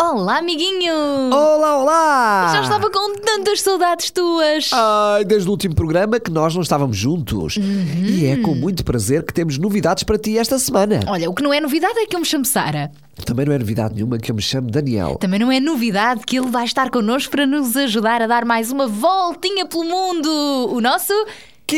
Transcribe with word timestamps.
Olá, 0.00 0.38
amiguinho! 0.38 0.94
Olá, 1.32 1.78
olá! 1.78 2.50
Já 2.52 2.62
estava 2.62 2.90
com 2.90 3.14
tantas 3.18 3.60
saudades 3.60 4.10
tuas. 4.10 4.70
Ai, 4.72 5.24
desde 5.24 5.48
o 5.48 5.50
último 5.50 5.74
programa 5.74 6.18
que 6.18 6.30
nós 6.30 6.54
não 6.54 6.62
estávamos 6.62 6.96
juntos. 6.96 7.56
E 7.56 8.26
é 8.26 8.36
com 8.38 8.54
muito 8.54 8.84
prazer 8.84 9.22
que 9.22 9.34
temos 9.34 9.58
novidades 9.58 10.02
para 10.02 10.18
ti 10.18 10.38
esta 10.38 10.58
semana. 10.58 11.00
Olha, 11.06 11.28
o 11.28 11.34
que 11.34 11.42
não 11.42 11.52
é 11.52 11.60
novidade 11.60 11.98
é 11.98 12.06
que 12.06 12.16
eu 12.16 12.20
me 12.20 12.26
chamo 12.26 12.44
Sara. 12.44 12.90
Também 13.26 13.44
não 13.44 13.52
é 13.52 13.58
novidade 13.58 13.94
nenhuma 13.94 14.18
que 14.18 14.30
eu 14.30 14.34
me 14.34 14.42
chame 14.42 14.70
Daniel. 14.70 15.16
Também 15.16 15.38
não 15.38 15.52
é 15.52 15.60
novidade 15.60 16.22
que 16.26 16.38
ele 16.38 16.48
vai 16.50 16.64
estar 16.64 16.90
connosco 16.90 17.30
para 17.30 17.46
nos 17.46 17.76
ajudar 17.76 18.22
a 18.22 18.26
dar 18.26 18.44
mais 18.44 18.72
uma 18.72 18.86
voltinha 18.86 19.66
pelo 19.66 19.84
mundo. 19.84 20.28
O 20.72 20.80
nosso 20.80 21.12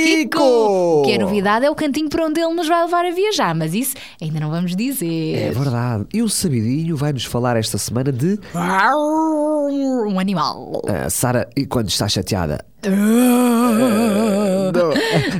Kiko! 0.03 1.03
Que 1.05 1.13
é 1.13 1.19
novidade 1.19 1.65
é 1.67 1.71
o 1.71 1.75
cantinho 1.75 2.09
para 2.09 2.25
onde 2.27 2.41
ele 2.41 2.53
nos 2.55 2.67
vai 2.69 2.83
levar 2.85 3.05
a 3.05 3.11
viajar, 3.11 3.55
mas 3.55 3.75
isso 3.75 3.95
ainda 4.21 4.41
não 4.41 4.51
vamos 4.51 4.73
É 4.73 4.75
dizer. 4.75 5.53
verdade. 5.53 6.05
E 6.13 6.23
o 6.23 6.29
Sabidinho 6.29 6.97
vai 6.97 7.13
nos 7.13 7.25
falar 7.25 7.57
esta 7.57 7.79
semana 7.79 8.11
de. 8.13 8.39
Um 10.07 10.19
animal. 10.19 10.83
Ah, 10.89 11.09
Sara, 11.11 11.49
e 11.57 11.65
quando 11.67 11.89
está 11.89 12.09
chateada? 12.09 12.65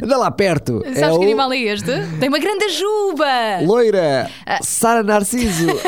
Anda 0.03 0.17
lá 0.17 0.31
perto. 0.31 0.83
Sabes 0.85 0.99
é 1.03 1.11
que 1.11 1.19
o 1.19 1.23
animal 1.23 1.53
é 1.53 1.59
este? 1.59 1.91
Tem 2.19 2.29
uma 2.29 2.39
grande 2.39 2.69
juba! 2.71 3.61
Loira! 3.65 4.31
Sara 4.63 5.03
Narciso! 5.03 5.67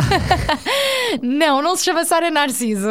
Não, 1.23 1.62
não 1.62 1.77
se 1.77 1.85
chama 1.85 2.05
Sara 2.05 2.31
Narciso. 2.31 2.89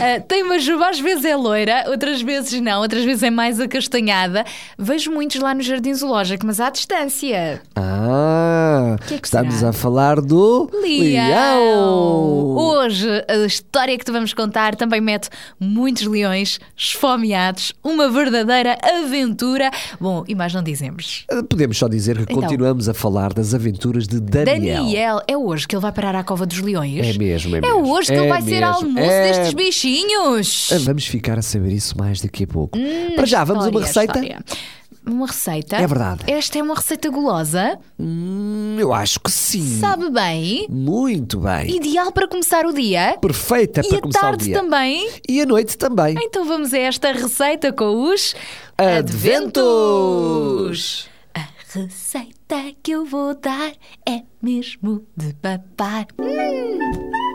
Ah, 0.00 0.20
tem 0.26 0.42
uma 0.42 0.58
juba, 0.58 0.88
às 0.88 0.98
vezes 1.00 1.24
é 1.24 1.36
loira, 1.36 1.84
outras 1.88 2.20
vezes 2.22 2.60
não, 2.60 2.80
outras 2.80 3.04
vezes 3.04 3.22
é 3.22 3.30
mais 3.30 3.60
acastanhada. 3.60 4.44
Vejo 4.78 5.10
muitos 5.10 5.40
lá 5.40 5.54
no 5.54 5.62
Jardim 5.62 5.94
Zoológico, 5.94 6.46
mas 6.46 6.60
à 6.60 6.70
distância. 6.70 7.60
Ah! 7.74 8.96
Que 9.06 9.14
é 9.14 9.18
que 9.18 9.26
estamos 9.26 9.54
será? 9.54 9.70
a 9.70 9.72
falar 9.72 10.20
do. 10.20 10.70
Leão! 10.82 12.56
Hoje, 12.56 13.08
a 13.28 13.36
história 13.46 13.96
que 13.98 14.04
te 14.04 14.10
vamos 14.12 14.32
contar 14.32 14.74
também 14.76 15.00
mete 15.00 15.28
muitos 15.58 16.06
leões 16.06 16.58
esfomeados, 16.76 17.72
uma 17.82 18.08
verdadeira 18.08 18.76
aventura. 18.82 19.70
Bom, 20.00 20.24
e 20.28 20.34
mais 20.34 20.52
não 20.54 20.62
dizemos. 20.62 21.24
Ah, 21.30 21.42
Podemos 21.48 21.76
só 21.78 21.88
dizer 21.88 22.16
que 22.16 22.22
Então. 22.32 22.36
continuamos 22.42 22.88
a 22.88 22.94
falar 22.94 23.32
das 23.32 23.54
aventuras 23.54 24.06
de 24.06 24.20
Daniel. 24.20 24.76
Daniel, 24.84 25.20
é 25.26 25.36
hoje 25.36 25.66
que 25.66 25.74
ele 25.74 25.82
vai 25.82 25.92
parar 25.92 26.14
à 26.14 26.24
cova 26.24 26.46
dos 26.46 26.58
leões? 26.60 27.06
É 27.06 27.18
mesmo, 27.18 27.55
é 27.56 27.68
É 27.68 27.72
mesmo. 27.74 27.92
hoje 27.92 28.08
que 28.08 28.14
ele 28.18 28.26
É 28.26 28.28
vai 28.28 28.42
ser 28.42 28.50
mesmo. 28.60 28.66
almoço 28.66 28.98
É. 29.10 29.22
destes 29.32 29.54
bichinhos. 29.54 30.68
Ah, 30.72 30.78
Vamos 30.80 31.06
ficar 31.06 31.38
a 31.38 31.42
saber 31.42 31.72
isso 31.72 31.96
mais 31.98 32.20
daqui 32.20 32.44
a 32.44 32.46
pouco. 32.46 32.78
Hum, 32.78 33.14
Para 33.14 33.26
já, 33.26 33.42
vamos 33.44 33.66
a 33.66 33.70
uma 33.70 33.80
receita? 33.80 34.18
história. 34.18 34.44
Uma 35.08 35.26
receita? 35.28 35.76
É 35.76 35.86
verdade. 35.86 36.24
Esta 36.26 36.58
é 36.58 36.62
uma 36.62 36.74
receita 36.74 37.08
gulosa, 37.10 37.78
Hum, 37.96 38.74
eu 38.76 38.92
acho 38.92 39.20
que 39.20 39.30
sim. 39.30 39.78
sabe 39.78 40.10
bem, 40.10 40.66
Muito 40.68 41.38
bem. 41.38 41.76
ideal 41.76 42.10
para 42.10 42.26
começar 42.26 42.66
o 42.66 42.72
dia. 42.72 43.16
Perfeita 43.20 43.82
E 43.84 43.88
para 43.88 43.98
a 43.98 44.00
começar 44.00 44.18
o 44.18 44.22
tarde 44.22 44.44
dia. 44.46 44.60
também. 44.60 45.08
E 45.28 45.40
a 45.40 45.46
noite 45.46 45.78
também. 45.78 46.16
Então 46.20 46.44
vamos 46.44 46.74
a 46.74 46.78
esta 46.78 47.12
receita 47.12 47.72
com 47.72 48.12
os 48.12 48.34
Adventos! 49.76 51.08
A 51.34 51.46
receita 51.72 52.72
que 52.82 52.90
eu 52.90 53.04
vou 53.04 53.34
dar 53.34 53.72
é 54.08 54.22
mesmo 54.42 55.04
de 55.16 55.32
papar. 55.34 56.06
A 56.18 57.25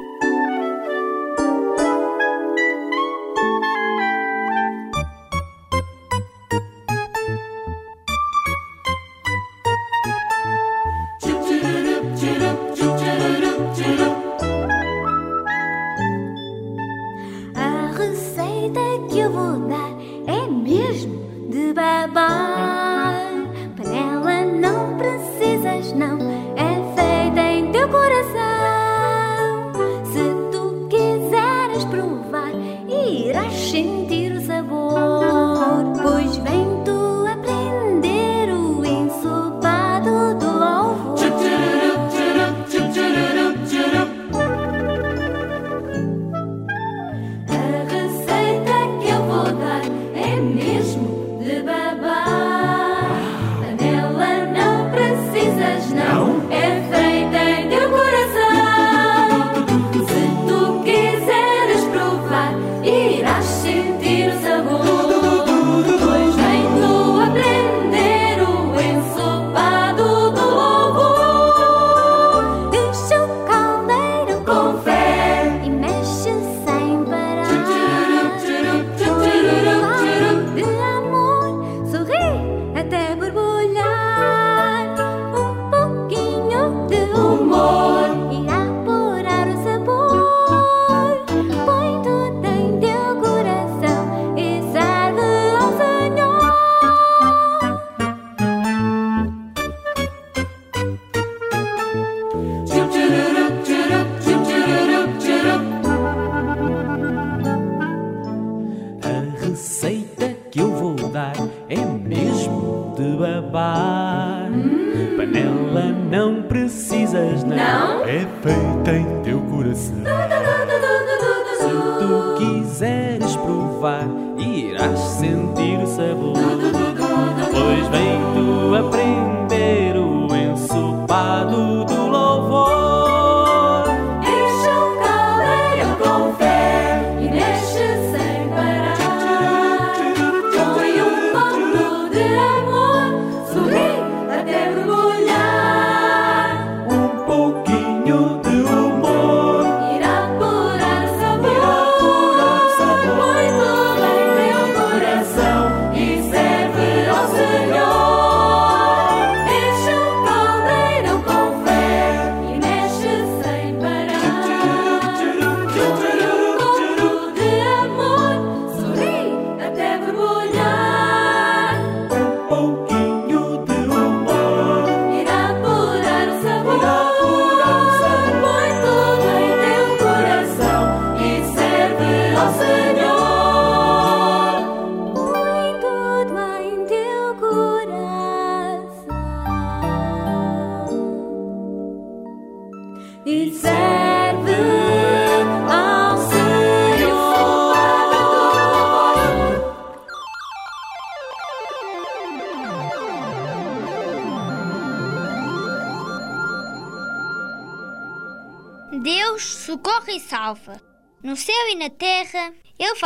babar. 22.27 23.15
Panela 23.75 24.45
não 24.45 24.97
precisas, 24.97 25.93
não, 25.93 26.17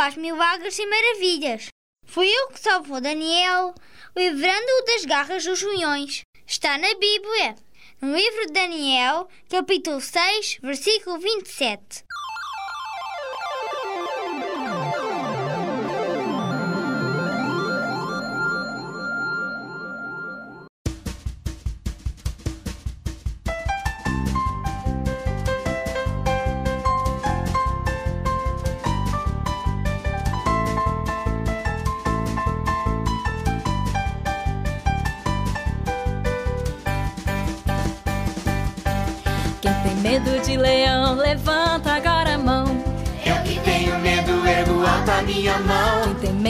faz 0.06 0.14
milagres 0.14 0.78
e 0.78 0.86
maravilhas. 0.86 1.66
Foi 2.06 2.28
Ele 2.28 2.52
que 2.52 2.60
salvou 2.60 3.00
Daniel, 3.00 3.74
livrando-o 4.16 4.84
das 4.84 5.04
garras 5.04 5.44
dos 5.44 5.60
leões. 5.62 6.22
Está 6.46 6.78
na 6.78 6.94
Bíblia, 6.94 7.56
no 8.00 8.14
livro 8.14 8.46
de 8.46 8.52
Daniel, 8.52 9.26
capítulo 9.50 10.00
6, 10.00 10.58
versículo 10.62 11.18
27. 11.18 12.04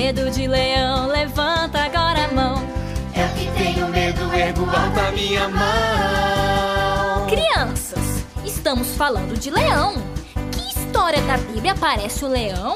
Medo 0.06 0.31
de 0.31 0.47
leão, 0.47 1.08
levanta 1.08 1.81
agora 1.81 2.26
a 2.26 2.32
mão. 2.32 2.62
Eu 3.12 3.29
que 3.31 3.50
tenho 3.58 3.88
medo, 3.88 4.32
ergo 4.32 4.62
alto 4.62 5.00
a 5.00 5.11
minha 5.11 5.49
mão. 5.49 7.26
Crianças, 7.26 8.25
estamos 8.44 8.94
falando 8.94 9.37
de 9.37 9.50
leão. 9.50 9.94
Que 10.53 10.79
história 10.79 11.20
da 11.23 11.37
Bíblia 11.38 11.73
aparece 11.73 12.25
o 12.25 12.29
leão? 12.29 12.75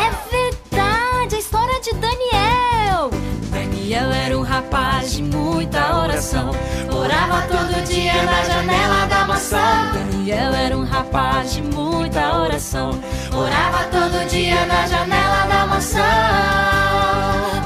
É 0.00 0.10
verdade, 0.32 1.36
a 1.36 1.38
história 1.38 1.80
de 1.80 1.92
Daniel. 1.92 3.10
Daniel 3.52 4.10
era 4.10 4.36
um 4.36 4.42
rapaz 4.42 5.12
de 5.12 5.22
muita 5.22 5.96
oração. 5.96 6.50
Orava 6.92 7.42
todo 7.42 7.84
dia 7.86 8.20
na 8.24 8.42
janela 8.42 9.06
da 9.06 9.26
mansão. 9.28 9.92
Daniel 9.92 10.52
era 10.52 10.76
um 10.76 10.84
rapaz 10.84 11.52
de 11.52 11.62
muita 11.62 12.36
oração. 12.36 12.90
Orava 13.34 13.84
todo 13.84 14.28
dia 14.28 14.66
na 14.66 14.86
janela 14.86 15.46
da 15.46 15.66
mansão. 15.66 16.02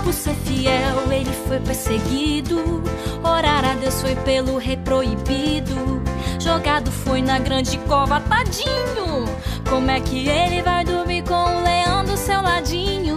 Por 0.04 0.12
ser 0.12 0.34
fiel, 0.34 1.10
ele 1.10 1.32
foi 1.48 1.58
perseguido. 1.58 2.82
Orar 3.22 3.64
a 3.64 3.74
Deus 3.74 4.00
foi 4.00 4.14
pelo 4.16 4.58
rei 4.58 4.76
proibido. 4.76 6.02
Jogado 6.38 6.92
foi 6.92 7.20
na 7.20 7.40
grande 7.40 7.78
cova, 7.78 8.20
tadinho. 8.20 9.24
Como 9.68 9.90
é 9.90 9.98
que 9.98 10.28
ele 10.28 10.62
vai 10.62 10.84
dormir 10.84 11.22
com 11.22 11.34
o 11.34 11.64
leão 11.64 12.04
do 12.04 12.16
seu 12.16 12.40
ladinho? 12.40 13.16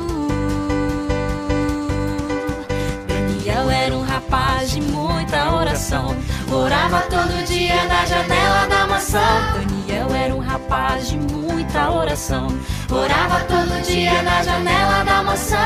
Daniel 3.08 3.70
era 3.70 3.96
um 3.96 4.02
rapaz 4.02 4.72
de 4.72 4.82
muita 4.82 5.54
oração. 5.54 6.16
Orava 6.52 7.02
todo 7.02 7.46
dia 7.46 7.84
na 7.86 8.06
janela 8.06 8.66
da 8.68 8.88
mansão. 8.88 9.79
Daniel 10.00 10.16
era 10.16 10.36
um 10.36 10.40
rapaz 10.40 11.10
de 11.10 11.18
muita 11.18 11.92
oração. 11.92 12.48
Orava 12.90 13.44
todo 13.46 13.82
dia 13.84 14.22
na 14.22 14.42
janela 14.42 15.04
da 15.04 15.24
mansão. 15.24 15.60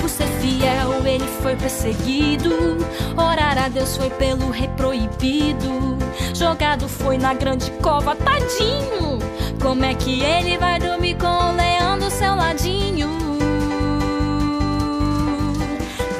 Por 0.00 0.08
ser 0.08 0.28
fiel, 0.40 1.04
ele 1.04 1.26
foi 1.42 1.56
perseguido. 1.56 2.78
Orar 3.16 3.58
a 3.58 3.68
Deus 3.68 3.96
foi 3.96 4.08
pelo 4.10 4.50
rei 4.50 4.68
proibido. 4.76 5.98
Jogado 6.32 6.88
foi 6.88 7.18
na 7.18 7.34
grande 7.34 7.70
cova, 7.82 8.14
tadinho. 8.14 9.18
Como 9.60 9.84
é 9.84 9.94
que 9.94 10.22
ele 10.22 10.56
vai 10.56 10.78
dormir 10.78 11.16
com 11.16 11.26
o 11.26 11.56
leão 11.56 11.98
do 11.98 12.08
seu 12.08 12.36
ladinho? 12.36 13.08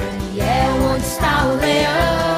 Daniel, 0.00 0.94
onde 0.94 1.05
está 1.05 1.44
o 1.46 1.56
leão? 1.61 2.30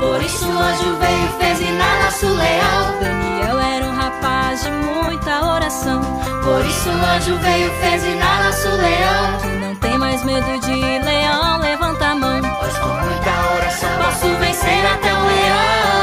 Por 0.00 0.22
isso 0.22 0.46
o 0.46 0.58
anjo 0.58 0.96
veio 0.96 1.24
e 1.26 1.42
fez 1.42 1.60
rinar 1.60 2.04
nosso 2.04 2.26
leão. 2.26 3.00
Daniel 3.00 3.60
era 3.60 3.86
um 3.86 3.94
rapaz 3.94 4.62
de 4.62 4.70
muita 4.70 5.44
oração. 5.44 6.00
Por 6.42 6.64
isso 6.64 6.88
o 6.88 7.16
anjo 7.16 7.36
veio 7.38 7.66
e 7.66 7.80
fez 7.80 8.04
rinar 8.04 8.44
nosso 8.44 8.68
leão. 8.68 9.38
Quem 9.40 9.60
não 9.60 9.76
tem 9.76 9.98
mais 9.98 10.24
medo 10.24 10.60
de 10.60 10.74
leão, 10.74 11.58
levanta 11.58 12.06
a 12.06 12.14
mão. 12.14 12.40
Pois 12.60 12.78
com 12.78 12.88
muita 12.88 13.54
oração 13.56 13.90
Posso 13.98 14.36
vencer 14.38 14.86
até 14.86 15.14
o 15.14 15.26
leão. 15.26 16.01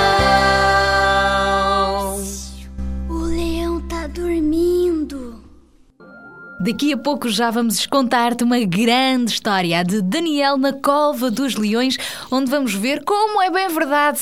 Daqui 6.70 6.94
a 6.94 6.98
pouco 6.98 7.28
já 7.30 7.50
vamos 7.50 7.88
contar-te 7.88 8.44
uma 8.44 8.60
grande 8.60 9.32
história 9.32 9.84
de 9.84 10.04
Daniel 10.04 10.56
na 10.56 10.72
Cova 10.72 11.32
dos 11.32 11.56
Leões, 11.56 11.98
onde 12.30 12.52
vamos 12.52 12.76
ver 12.76 13.04
como 13.04 13.42
é 13.42 13.50
bem 13.50 13.70
verdade 13.70 14.20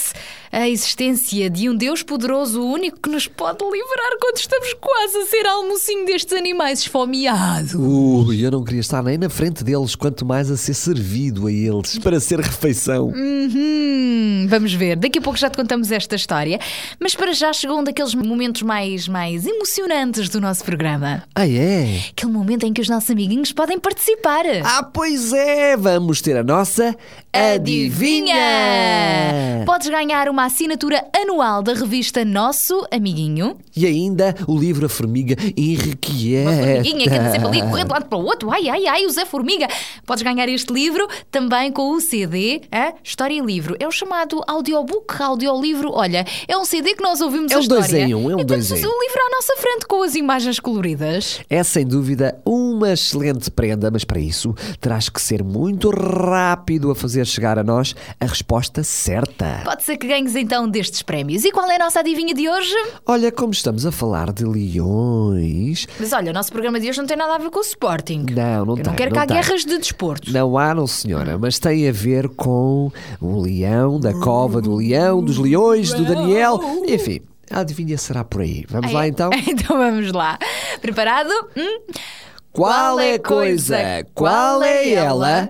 a 0.51 0.68
existência 0.68 1.50
de 1.50 1.70
um 1.70 1.75
Deus 1.75 2.04
poderoso, 2.04 2.63
único 2.63 3.00
que 3.00 3.10
nos 3.10 3.27
pode 3.27 3.63
livrar 3.63 4.18
quando 4.20 4.38
estamos 4.38 4.74
quase 4.74 5.18
a 5.18 5.25
ser 5.25 5.46
almocinho 5.46 6.06
destes 6.06 6.38
animais 6.38 6.80
esfomeados. 6.80 7.74
Ui, 7.74 8.46
eu 8.46 8.51
não 8.51 8.63
queria 8.63 8.82
estar 8.82 9.04
nem 9.04 9.18
na 9.18 9.30
frente 9.30 9.63
deles, 9.63 9.96
quanto 9.96 10.25
mais 10.25 10.50
a 10.50 10.58
ser 10.58 10.74
servido 10.74 11.48
a 11.48 11.51
eles 11.51 11.98
para 12.00 12.20
ser 12.20 12.39
refeição. 12.39 13.08
Uhum, 13.08 14.48
vamos 14.50 14.74
ver, 14.74 14.96
daqui 14.96 15.20
a 15.20 15.22
pouco 15.22 15.38
já 15.38 15.50
te 15.50 15.58
contamos 15.58 15.92
esta 15.92 16.16
história, 16.16 16.60
mas 17.00 17.16
para 17.16 17.34
já 17.34 17.51
chegou 17.54 17.80
um 17.80 17.84
daqueles 17.84 18.16
momentos 18.16 18.62
mais, 18.62 19.08
mais 19.08 19.46
emocionantes 19.46 20.30
do 20.30 20.39
nosso 20.39 20.63
programa. 20.63 21.24
Ah, 21.36 21.48
é? 21.48 22.01
Aquele 22.10 22.32
momento 22.32 22.66
em 22.66 22.74
que 22.74 22.82
os 22.82 22.89
nossos 22.89 23.10
amiguinhos 23.10 23.51
podem 23.51 23.80
participar. 23.80 24.46
Ah, 24.63 24.84
pois 24.84 25.34
é! 25.34 25.75
Vamos 25.77 26.22
ter 26.22 26.38
a 26.38 26.44
nossa 26.44 26.96
Adivinha! 27.34 28.36
Podes 29.66 29.89
ganhar 29.89 30.30
uma 30.30 30.37
assinatura 30.46 31.06
anual 31.15 31.62
da 31.62 31.74
revista 31.74 32.24
Nosso 32.25 32.86
Amiguinho. 32.91 33.58
E 33.75 33.86
ainda 33.86 34.36
o 34.48 34.58
livro 34.58 34.86
A 34.86 34.89
Formiga 34.89 35.36
Inquieta. 35.56 36.50
Uma 36.50 36.58
formiguinha 36.58 37.03
que 37.10 37.15
anda 37.17 37.32
sempre 37.32 37.48
ali 37.48 37.62
correndo 37.62 37.88
de 37.88 37.94
lado 37.94 38.06
para 38.06 38.17
o 38.17 38.24
outro. 38.25 38.51
Ai, 38.51 38.70
ai, 38.70 38.86
ai, 38.88 39.06
o 39.06 39.10
Zé 39.10 39.25
Formiga. 39.25 39.67
Podes 40.06 40.24
ganhar 40.24 40.48
este 40.50 40.72
livro 40.74 41.08
também 41.32 41.72
com 41.72 41.91
o 41.91 42.01
CD 42.01 42.62
a 42.72 42.94
História 43.03 43.34
e 43.36 43.41
Livro. 43.41 43.75
É 43.79 43.88
o 43.88 43.91
chamado 43.91 44.41
audiobook, 44.48 45.22
audiolivro. 45.22 45.91
Olha, 45.94 46.25
é 46.48 46.58
um 46.58 46.65
CD 46.65 46.94
que 46.96 47.03
nós 47.03 47.22
ouvimos 47.22 47.51
É 47.51 47.56
a 47.56 47.60
um 47.60 47.67
dois 47.67 47.86
história. 47.86 48.03
em 48.06 48.15
um, 48.15 48.32
é 48.32 48.36
um 48.36 48.39
e 48.39 48.44
dois 48.44 48.72
em 48.72 48.74
um. 48.75 48.77
o 48.77 49.01
livro 49.01 49.20
à 49.22 49.29
nossa 49.32 49.53
frente 49.58 49.86
com 49.88 50.01
as 50.03 50.15
imagens 50.15 50.60
coloridas. 50.60 51.39
É 51.50 51.63
sem 51.63 51.86
dúvida 51.86 52.39
uma 52.46 52.91
excelente 52.94 53.50
prenda, 53.51 53.89
mas 53.91 54.03
para 54.03 54.20
isso 54.20 54.53
terás 54.79 55.10
que 55.10 55.22
ser 55.22 55.44
muito 55.44 55.89
rápido 55.89 56.91
a 56.91 56.96
fazer 56.96 57.25
chegar 57.25 57.58
a 57.60 57.63
nós 57.63 57.96
a 58.20 58.25
resposta 58.25 58.84
certa. 58.84 59.62
Pode 59.63 59.84
ser 59.84 59.98
que 59.98 60.08
então 60.36 60.67
destes 60.69 61.01
prémios. 61.01 61.43
E 61.46 61.51
qual 61.51 61.69
é 61.69 61.75
a 61.75 61.79
nossa 61.79 62.00
adivinha 62.00 62.34
de 62.34 62.50
hoje? 62.50 62.74
Olha, 63.05 63.31
como 63.31 63.51
estamos 63.53 63.86
a 63.86 63.91
falar 63.91 64.31
de 64.34 64.43
leões. 64.46 65.88
Mas 66.00 66.12
olha, 66.13 66.31
o 66.31 66.34
nosso 66.34 66.51
programa 66.51 66.79
de 66.79 66.89
hoje 66.89 67.00
não 67.00 67.07
tem 67.07 67.17
nada 67.17 67.36
a 67.36 67.38
ver 67.38 67.50
com 67.50 67.60
o 67.60 67.62
Sporting. 67.62 68.25
Não, 68.31 68.65
não 68.65 68.74
Eu 68.74 68.84
tem. 68.84 68.84
não 68.86 68.96
quero 68.96 69.10
não 69.12 69.17
que 69.17 69.24
há 69.24 69.27
tem. 69.27 69.38
guerras 69.41 69.65
de 69.65 69.77
desporto. 69.77 70.31
Não 70.31 70.57
há, 70.57 70.74
não 70.74 70.88
senhora, 70.88 71.38
mas 71.38 71.60
tem 71.60 71.88
a 71.88 71.91
ver 71.91 72.29
com 72.29 72.91
o 73.22 73.41
leão, 73.41 74.00
da 74.00 74.13
cova 74.13 74.62
do 74.62 74.75
leão, 74.75 75.24
dos 75.24 75.38
leões, 75.38 75.93
do 75.93 76.05
Daniel. 76.05 76.60
Enfim, 76.88 77.22
a 77.51 77.60
adivinha 77.62 77.98
será 77.98 78.24
por 78.24 78.41
aí. 78.41 78.65
Vamos 78.69 78.91
lá 78.91 79.07
então? 79.07 79.29
Então 79.48 79.77
vamos 79.77 80.12
lá. 80.12 80.38
Preparado? 80.81 81.31
Hum? 81.55 81.79
Qual 82.51 83.00
é 83.00 83.13
a 83.15 83.19
coisa? 83.19 83.77
Qual 84.13 84.63
é 84.63 84.89
ela? 84.93 85.50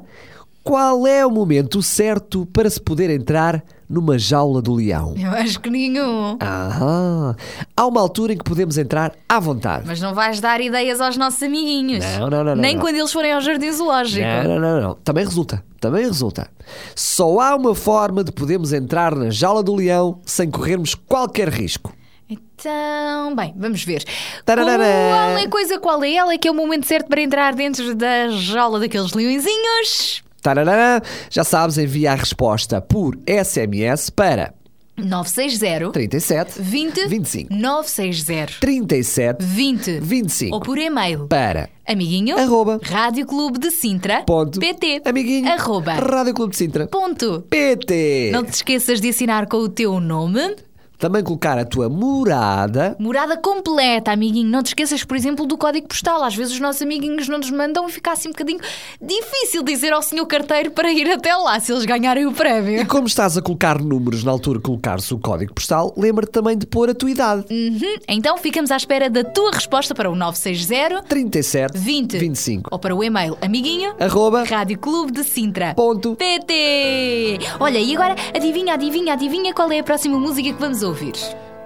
Qual 0.63 1.07
é 1.07 1.25
o 1.25 1.31
momento 1.31 1.81
certo 1.81 2.46
para 2.48 2.69
se 2.69 2.81
poder 2.81 3.10
entrar 3.10 3.63
numa 3.89 4.17
jaula 4.17 4.62
do 4.62 4.74
leão? 4.74 5.13
Eu 5.17 5.32
acho 5.32 5.60
que 5.60 5.70
nenhum. 5.70 6.38
Ah, 6.39 7.36
há 7.75 7.86
uma 7.88 8.01
altura 8.01 8.34
em 8.34 8.38
que 8.38 8.44
podemos 8.44 8.77
entrar 8.77 9.13
à 9.27 9.39
vontade. 9.39 9.84
Mas 9.88 10.01
não 10.01 10.13
vais 10.13 10.39
dar 10.39 10.60
ideias 10.62 11.00
aos 11.00 11.15
nossos 11.17 11.41
amiguinhos. 11.41 12.03
Não, 12.20 12.29
não, 12.29 12.44
não, 12.44 12.56
Nem 12.56 12.75
não. 12.75 12.82
quando 12.82 12.96
eles 12.96 13.12
forem 13.12 13.32
ao 13.32 13.41
jardim 13.41 13.72
zoológico. 13.72 14.25
Não, 14.25 14.44
não, 14.44 14.60
não, 14.60 14.82
não. 14.82 14.94
Também 14.96 15.24
resulta. 15.25 15.63
Também 15.79 16.06
resulta. 16.06 16.50
Só 16.96 17.39
há 17.39 17.56
uma 17.56 17.74
forma 17.75 18.24
de 18.24 18.32
podermos 18.32 18.74
entrar 18.74 19.15
na 19.15 19.29
jaula 19.29 19.63
do 19.63 19.75
leão 19.75 20.20
sem 20.25 20.50
corrermos 20.50 20.96
qualquer 20.96 21.50
risco. 21.50 21.94
Então, 22.29 23.36
bem, 23.36 23.53
vamos 23.56 23.84
ver. 23.84 24.03
Tararara. 24.44 24.84
Qual 24.84 25.38
é 25.38 25.44
a 25.44 25.50
coisa, 25.50 25.79
qual 25.79 26.03
é 26.03 26.13
ela 26.13 26.38
que 26.38 26.48
é 26.48 26.51
o 26.51 26.53
momento 26.53 26.86
certo 26.86 27.08
para 27.08 27.22
entrar 27.22 27.53
dentro 27.53 27.96
da 27.96 28.29
jaula 28.29 28.79
daqueles 28.79 29.13
leõezinhos? 29.13 30.24
Tarará, 30.48 31.01
já 31.30 31.44
sabes, 31.44 31.77
envia 31.77 32.13
a 32.13 32.16
resposta 32.16 32.80
por 32.80 33.20
SMS 33.27 34.10
para 34.10 34.54
960 34.96 35.92
37 35.92 36.62
20 36.62 37.08
25 37.08 37.54
960 37.54 38.54
37 38.62 39.44
20 39.44 40.00
25 40.00 40.56
ou 40.56 40.62
por 40.62 40.77
e-mail. 40.77 41.27
Para 41.27 41.70
amiguinho 41.86 42.39
Arroba. 42.39 42.80
Rádio 42.82 43.25
Clube 43.27 43.60
de 43.60 43.72
Sintra 43.72 44.24
ponto 44.24 44.58
pt 44.58 45.01
amiguinho 45.04 45.51
arroba 45.51 45.96
Rádio 45.96 46.34
Clube 46.34 46.51
de 46.51 46.58
Sintra 46.58 46.88
ponto 46.88 47.42
PT 47.50 48.30
não 48.32 48.46
te 48.46 48.54
esqueças 48.54 49.01
de 49.01 49.10
assinar 49.10 49.48
com 49.48 49.58
o 49.58 49.68
teu 49.68 50.00
nome 50.00 50.56
também 50.98 51.24
colocar 51.24 51.58
a 51.58 51.66
tua 51.66 51.89
morada 51.89 52.96
Morada 53.00 53.38
completa, 53.38 54.12
amiguinho. 54.12 54.50
Não 54.50 54.63
te 54.63 54.68
esqueças, 54.68 55.04
por 55.04 55.16
exemplo, 55.16 55.46
do 55.46 55.58
código 55.58 55.88
postal. 55.88 56.24
Às 56.24 56.36
vezes 56.36 56.54
os 56.54 56.60
nossos 56.60 56.82
amiguinhos 56.82 57.27
não 57.27 57.38
nos 57.38 57.51
mandam 57.51 57.88
e 57.88 57.92
fica 57.92 58.12
assim 58.12 58.30
um 58.30 58.32
bocadinho 58.32 58.60
difícil 59.01 59.63
dizer 59.63 59.94
ao 59.94 60.01
senhor 60.01 60.25
carteiro 60.25 60.72
para 60.72 60.92
ir 60.92 61.10
até 61.12 61.36
lá 61.36 61.60
se 61.60 61.72
eles 61.72 61.86
ganharem 61.86 62.25
o 62.25 62.32
e 62.32 62.34
prémio. 62.34 62.88
como 62.88 63.08
estás 63.08 63.38
a 63.38 63.42
colocar 63.42 63.80
números 63.82 64.24
na 64.24 64.32
altura 64.32 64.58
de 64.60 64.63
colocar-se 64.63 65.13
o 65.13 65.20
código 65.20 65.54
postal 65.54 65.94
lembra-te 65.98 66.32
também 66.32 66.58
de 66.58 66.66
pôr 66.66 66.89
a 66.89 66.94
tua 66.94 67.12
idade 67.12 67.46
Uhum. 67.50 67.96
Então 68.08 68.38
ficamos 68.38 68.72
à 68.72 68.77
espera 68.77 69.10
da 69.10 69.24
tua 69.24 69.51
resposta 69.51 69.94
para 69.94 70.10
o 70.10 70.16
960 70.16 71.04
37 71.04 71.77
20 71.77 72.18
25 72.18 72.70
ou 72.72 72.80
para 72.80 72.96
o 72.96 73.04
e-mail 73.04 73.38
amiguinho 73.42 73.94
arroba 74.00 74.44
Rádio 74.44 74.77
Clube 74.80 75.12
de 75.12 75.24
Sintra. 75.24 75.74
ponto 75.75 76.16
PT! 76.16 77.39
Olha, 77.60 77.80
e 77.80 77.96
agora 77.96 78.16
adivinha, 78.36 78.74
adivinha, 78.74 79.13
adivinha 79.13 79.54
qual 79.54 79.72
é 79.72 79.80
a 79.80 79.84
próxima 79.84 80.18
música 80.20 80.51
que 80.54 80.60
vamos 80.60 80.82
ouvir? 80.88 81.13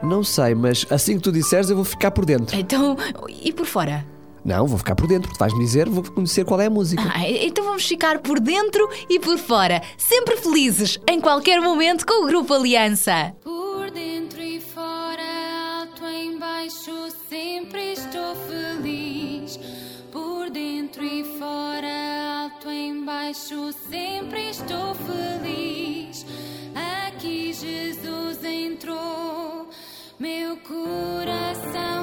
não 0.03 0.23
sei 0.23 0.55
mas 0.55 0.85
assim 0.89 1.15
que 1.17 1.21
tu 1.23 1.31
disseres 1.31 1.69
eu 1.69 1.75
vou 1.75 1.85
ficar 1.85 2.11
por 2.11 2.25
dentro 2.25 2.55
Então, 2.57 2.97
e 3.43 3.53
por 3.53 3.65
fora? 3.65 4.05
não 4.43 4.65
vou 4.65 4.77
ficar 4.79 4.95
por 4.95 5.07
dentro 5.07 5.27
porque 5.29 5.39
vais-me 5.39 5.59
dizer 5.63 5.87
vou 5.87 6.03
conhecer 6.03 6.43
qual 6.43 6.59
é 6.59 6.65
a 6.65 6.69
música 6.69 7.03
Ah, 7.13 7.29
então 7.29 7.63
vamos 7.63 7.85
ficar 7.87 8.17
por 8.19 8.39
dentro 8.39 8.89
e 9.09 9.19
por 9.19 9.37
fora, 9.37 9.81
sempre 9.97 10.35
felizes, 10.37 10.97
em 11.07 11.21
qualquer 11.21 11.61
momento 11.61 12.05
com 12.05 12.23
o 12.23 12.27
Grupo 12.27 12.51
Aliança. 12.53 13.33
Por 13.43 13.91
dentro 13.91 14.41
e 14.41 14.59
fora, 14.59 15.21
alto 15.81 16.03
em 16.05 16.39
baixo, 16.39 16.91
sempre 17.29 17.93
estou 17.93 18.35
feliz. 18.47 19.59
Por 20.11 20.49
dentro 20.49 21.03
e 21.05 21.23
fora, 21.37 22.43
alto 22.45 22.69
em 22.69 23.05
baixo, 23.05 23.71
sempre 23.89 24.49
estou 24.49 24.95
feliz. 24.95 25.30
Coração 30.83 32.00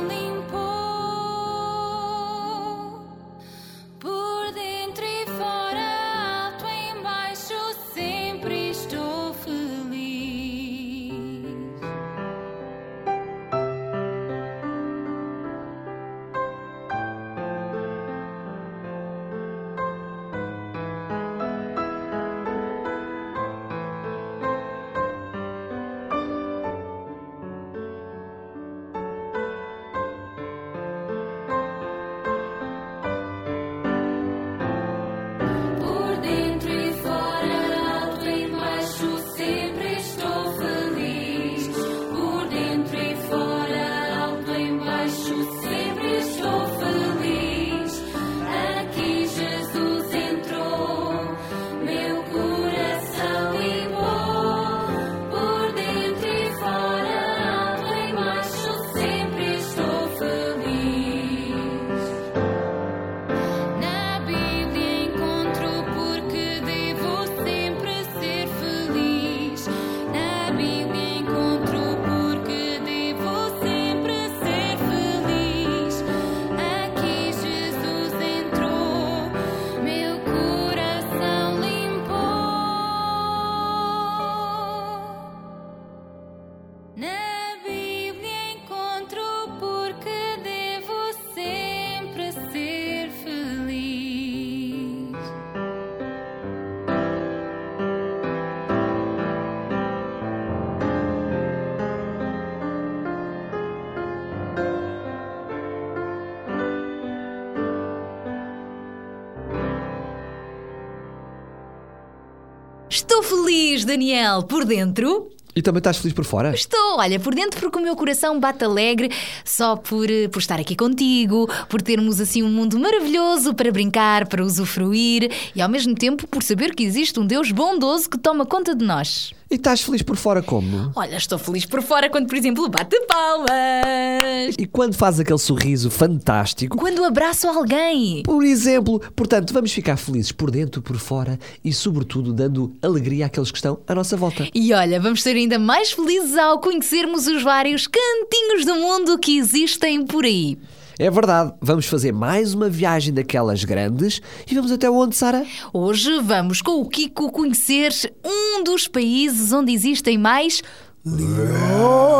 Daniel, 113.88 114.42
por 114.42 114.66
dentro. 114.66 115.32
e 115.56 115.62
também 115.62 115.78
estás 115.78 115.96
feliz 115.96 116.12
por 116.12 116.24
fora 116.24 116.54
Estou, 116.54 116.98
olha, 116.98 117.18
por 117.18 117.34
dentro 117.34 117.58
porque 117.58 117.78
o 117.78 117.80
meu 117.80 117.96
coração 117.96 118.38
bate 118.38 118.62
alegre 118.62 119.10
só 119.46 119.76
por, 119.76 120.10
eh, 120.10 120.28
por 120.28 120.40
estar 120.40 120.60
aqui 120.60 120.76
contigo, 120.76 121.48
por 121.70 121.80
termos 121.80 122.20
assim 122.20 122.42
um 122.42 122.50
mundo 122.50 122.78
maravilhoso 122.78 123.54
para 123.54 123.72
brincar, 123.72 124.28
para 124.28 124.44
usufruir 124.44 125.30
e 125.56 125.62
ao 125.62 125.70
mesmo 125.70 125.94
tempo 125.94 126.26
por 126.28 126.42
saber 126.42 126.74
que 126.74 126.84
existe 126.84 127.18
um 127.18 127.26
Deus 127.26 127.50
bondoso 127.50 128.10
que 128.10 128.18
toma 128.18 128.44
conta 128.44 128.74
de 128.74 128.84
nós. 128.84 129.32
E 129.50 129.54
estás 129.54 129.80
feliz 129.80 130.02
por 130.02 130.16
fora 130.16 130.42
como 130.42 130.92
Olha, 130.94 131.16
estou 131.16 131.38
feliz 131.38 131.64
por 131.64 131.82
fora 131.82 132.10
quando, 132.10 132.26
por 132.26 132.36
exemplo, 132.36 132.68
bate 132.68 133.00
palmas, 133.06 134.54
e 134.58 134.66
quando 134.66 134.94
faz 134.94 135.18
aquele 135.20 135.38
sorriso 135.38 135.90
fantástico 135.90 136.76
quando 136.76 137.04
abraço 137.04 137.48
alguém. 137.48 138.22
Por 138.22 138.44
exemplo, 138.44 139.00
portanto, 139.14 139.52
vamos 139.52 139.72
ficar 139.72 139.96
felizes 139.96 140.32
por 140.32 140.50
dentro, 140.50 140.82
por 140.82 140.96
fora 140.96 141.38
e, 141.64 141.72
sobretudo, 141.72 142.32
dando 142.32 142.76
alegria 142.82 143.26
àqueles 143.26 143.50
que 143.50 143.58
estão 143.58 143.78
à 143.86 143.94
nossa 143.94 144.16
volta. 144.16 144.48
E 144.54 144.72
olha, 144.72 145.00
vamos 145.00 145.22
ser 145.22 145.36
ainda 145.36 145.58
mais 145.58 145.92
felizes 145.92 146.36
ao 146.36 146.60
conhecermos 146.60 147.26
os 147.26 147.42
vários 147.42 147.86
cantinhos 147.86 148.64
do 148.64 148.74
mundo 148.74 149.18
que 149.18 149.38
existem 149.38 150.04
por 150.04 150.24
aí. 150.24 150.58
É 151.00 151.08
verdade, 151.08 151.54
vamos 151.60 151.86
fazer 151.86 152.10
mais 152.12 152.54
uma 152.54 152.68
viagem 152.68 153.14
daquelas 153.14 153.62
grandes 153.62 154.20
e 154.50 154.54
vamos 154.54 154.72
até 154.72 154.90
onde, 154.90 155.14
Sara? 155.14 155.46
Hoje 155.72 156.18
vamos 156.18 156.60
com 156.60 156.80
o 156.80 156.88
Kiko 156.88 157.30
conhecer 157.30 157.92
um 158.24 158.64
dos 158.64 158.88
países 158.88 159.52
onde 159.52 159.72
existem 159.72 160.18
mais 160.18 160.60
leões. 161.06 162.18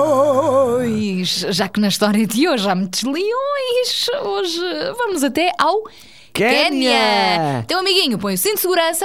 Já 1.49 1.69
que 1.69 1.81
na 1.81 1.89
história 1.89 2.25
de 2.25 2.49
hoje 2.49 2.71
há 2.71 2.75
muitos 2.77 3.03
leões, 3.03 4.07
hoje 4.25 4.61
vamos 4.97 5.25
até 5.25 5.51
ao. 5.59 5.83
Quénia. 6.33 7.65
Teu 7.67 7.81
amiguinho, 7.81 8.17
põe 8.17 8.35
o 8.35 8.39
cinto 8.39 8.55
de 8.55 8.61
segurança, 8.61 9.05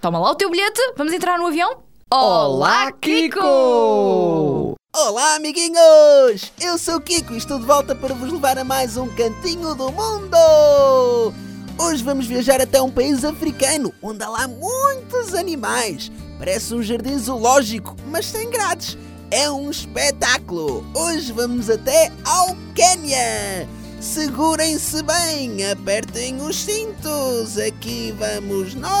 toma 0.00 0.18
lá 0.18 0.30
o 0.30 0.34
teu 0.34 0.48
bilhete, 0.48 0.80
vamos 0.96 1.12
entrar 1.12 1.38
no 1.38 1.48
avião? 1.48 1.82
Olá, 2.10 2.90
Kiko! 2.92 4.74
Olá, 4.94 5.36
amiguinhos! 5.36 6.52
Eu 6.60 6.76
sou 6.76 6.96
o 6.96 7.00
Kiko 7.00 7.32
e 7.32 7.38
estou 7.38 7.58
de 7.58 7.64
volta 7.64 7.94
para 7.94 8.12
vos 8.12 8.30
levar 8.30 8.58
a 8.58 8.64
mais 8.64 8.98
um 8.98 9.08
cantinho 9.08 9.74
do 9.74 9.90
mundo! 9.90 11.32
Hoje 11.78 12.04
vamos 12.04 12.26
viajar 12.26 12.60
até 12.60 12.82
um 12.82 12.90
país 12.90 13.24
africano, 13.24 13.90
onde 14.02 14.22
há 14.22 14.28
lá 14.28 14.46
muitos 14.46 15.32
animais. 15.32 16.12
Parece 16.38 16.74
um 16.74 16.82
jardim 16.82 17.16
zoológico, 17.16 17.96
mas 18.08 18.26
sem 18.26 18.50
grades. 18.50 18.98
É 19.30 19.50
um 19.50 19.70
espetáculo! 19.70 20.84
Hoje 20.94 21.32
vamos 21.32 21.70
até 21.70 22.12
ao 22.22 22.54
Quênia! 22.74 23.66
Segurem-se 23.98 25.02
bem, 25.04 25.70
apertem 25.70 26.36
os 26.42 26.54
cintos, 26.54 27.56
aqui 27.56 28.14
vamos 28.18 28.74
nós! 28.74 28.92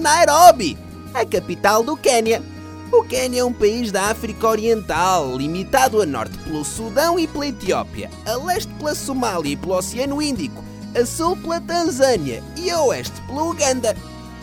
Nairobi, 0.00 0.76
a 1.12 1.26
capital 1.26 1.84
do 1.84 1.94
Quênia. 1.94 2.42
O 2.90 3.04
Quênia 3.04 3.42
é 3.42 3.44
um 3.44 3.52
país 3.52 3.92
da 3.92 4.04
África 4.04 4.48
Oriental, 4.48 5.36
limitado 5.36 6.00
a 6.00 6.06
norte 6.06 6.38
pelo 6.38 6.64
Sudão 6.64 7.18
e 7.18 7.28
pela 7.28 7.48
Etiópia, 7.48 8.08
a 8.24 8.34
leste 8.36 8.72
pela 8.74 8.94
Somália 8.94 9.52
e 9.52 9.56
pelo 9.56 9.76
Oceano 9.76 10.22
Índico, 10.22 10.64
a 10.98 11.04
sul 11.04 11.36
pela 11.36 11.60
Tanzânia 11.60 12.42
e 12.56 12.70
a 12.70 12.82
oeste 12.82 13.20
pela 13.26 13.44
Uganda. 13.44 13.94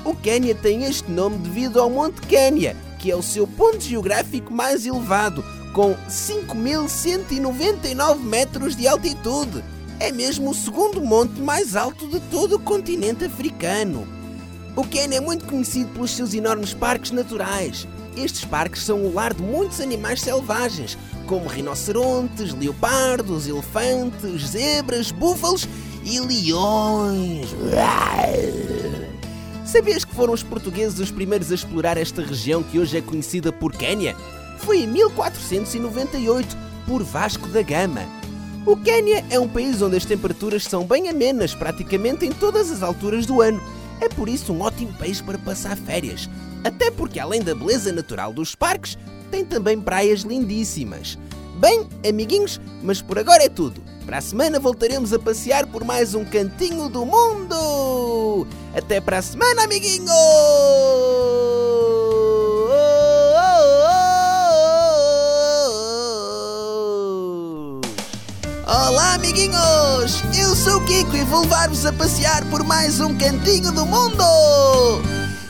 O 0.05 0.13
Quênia 0.15 0.53
tem 0.53 0.83
este 0.83 1.09
nome 1.09 1.39
devido 1.39 1.81
ao 1.81 1.89
Monte 1.89 2.21
Quênia, 2.21 2.77
que 2.99 3.09
é 3.09 3.15
o 3.15 3.23
seu 3.23 3.47
ponto 3.47 3.81
geográfico 3.81 4.53
mais 4.53 4.85
elevado, 4.85 5.43
com 5.73 5.95
5.199 6.07 8.19
metros 8.19 8.75
de 8.75 8.87
altitude. 8.87 9.63
É 9.99 10.11
mesmo 10.11 10.51
o 10.51 10.55
segundo 10.55 11.01
monte 11.01 11.41
mais 11.41 11.75
alto 11.75 12.07
de 12.07 12.19
todo 12.29 12.57
o 12.57 12.59
continente 12.59 13.25
africano. 13.25 14.16
O 14.77 14.83
Quênia 14.83 15.17
é 15.17 15.19
muito 15.19 15.45
conhecido 15.45 15.89
pelos 15.89 16.11
seus 16.11 16.35
enormes 16.35 16.71
parques 16.71 17.09
naturais. 17.09 17.87
Estes 18.15 18.45
parques 18.45 18.83
são 18.83 19.03
o 19.03 19.11
lar 19.11 19.33
de 19.33 19.41
muitos 19.41 19.81
animais 19.81 20.21
selvagens, 20.21 20.95
como 21.25 21.47
rinocerontes, 21.47 22.53
leopardos, 22.53 23.47
elefantes, 23.47 24.49
zebras, 24.49 25.09
búfalos 25.09 25.67
e 26.03 26.19
leões. 26.19 27.47
Sabias 29.65 30.05
que 30.05 30.13
foram 30.13 30.31
os 30.31 30.43
portugueses 30.43 30.99
os 30.99 31.09
primeiros 31.09 31.51
a 31.51 31.55
explorar 31.55 31.97
esta 31.97 32.21
região 32.21 32.61
que 32.61 32.77
hoje 32.77 32.99
é 32.99 33.01
conhecida 33.01 33.51
por 33.51 33.71
Quênia? 33.71 34.15
Foi 34.59 34.81
em 34.81 34.87
1498, 34.87 36.55
por 36.85 37.01
Vasco 37.03 37.47
da 37.47 37.63
Gama. 37.63 38.03
O 38.63 38.77
Quênia 38.77 39.25
é 39.31 39.39
um 39.39 39.47
país 39.47 39.81
onde 39.81 39.97
as 39.97 40.05
temperaturas 40.05 40.65
são 40.65 40.85
bem 40.85 41.09
amenas 41.09 41.55
praticamente 41.55 42.27
em 42.27 42.31
todas 42.31 42.69
as 42.69 42.83
alturas 42.83 43.25
do 43.25 43.41
ano. 43.41 43.59
É 43.99 44.09
por 44.09 44.29
isso 44.29 44.53
um 44.53 44.61
ótimo 44.61 44.93
país 44.93 45.21
para 45.21 45.37
passar 45.37 45.75
férias. 45.77 46.29
Até 46.63 46.91
porque, 46.91 47.19
além 47.19 47.41
da 47.41 47.55
beleza 47.55 47.91
natural 47.91 48.33
dos 48.33 48.55
parques, 48.55 48.97
tem 49.31 49.45
também 49.45 49.79
praias 49.79 50.21
lindíssimas. 50.21 51.17
Bem, 51.59 51.87
amiguinhos, 52.07 52.61
mas 52.83 53.01
por 53.01 53.17
agora 53.17 53.43
é 53.43 53.49
tudo. 53.49 53.81
Para 54.05 54.19
a 54.19 54.21
semana 54.21 54.59
voltaremos 54.59 55.11
a 55.11 55.19
passear 55.19 55.65
por 55.67 55.83
mais 55.83 56.15
um 56.15 56.23
cantinho 56.23 56.87
do 56.87 57.05
mundo. 57.05 58.47
Até 58.73 59.01
para 59.01 59.17
a 59.17 59.21
semana, 59.21 59.63
amiguinhos! 59.63 61.26
Olá, 68.77 69.15
amiguinhos! 69.15 70.21
Eu 70.37 70.55
sou 70.55 70.77
o 70.77 70.85
Kiko 70.85 71.17
e 71.17 71.23
vou 71.23 71.41
levar-vos 71.41 71.83
a 71.83 71.91
passear 71.91 72.45
por 72.45 72.63
mais 72.63 72.99
um 72.99 73.17
cantinho 73.17 73.71
do 73.71 73.87
mundo! 73.87 74.23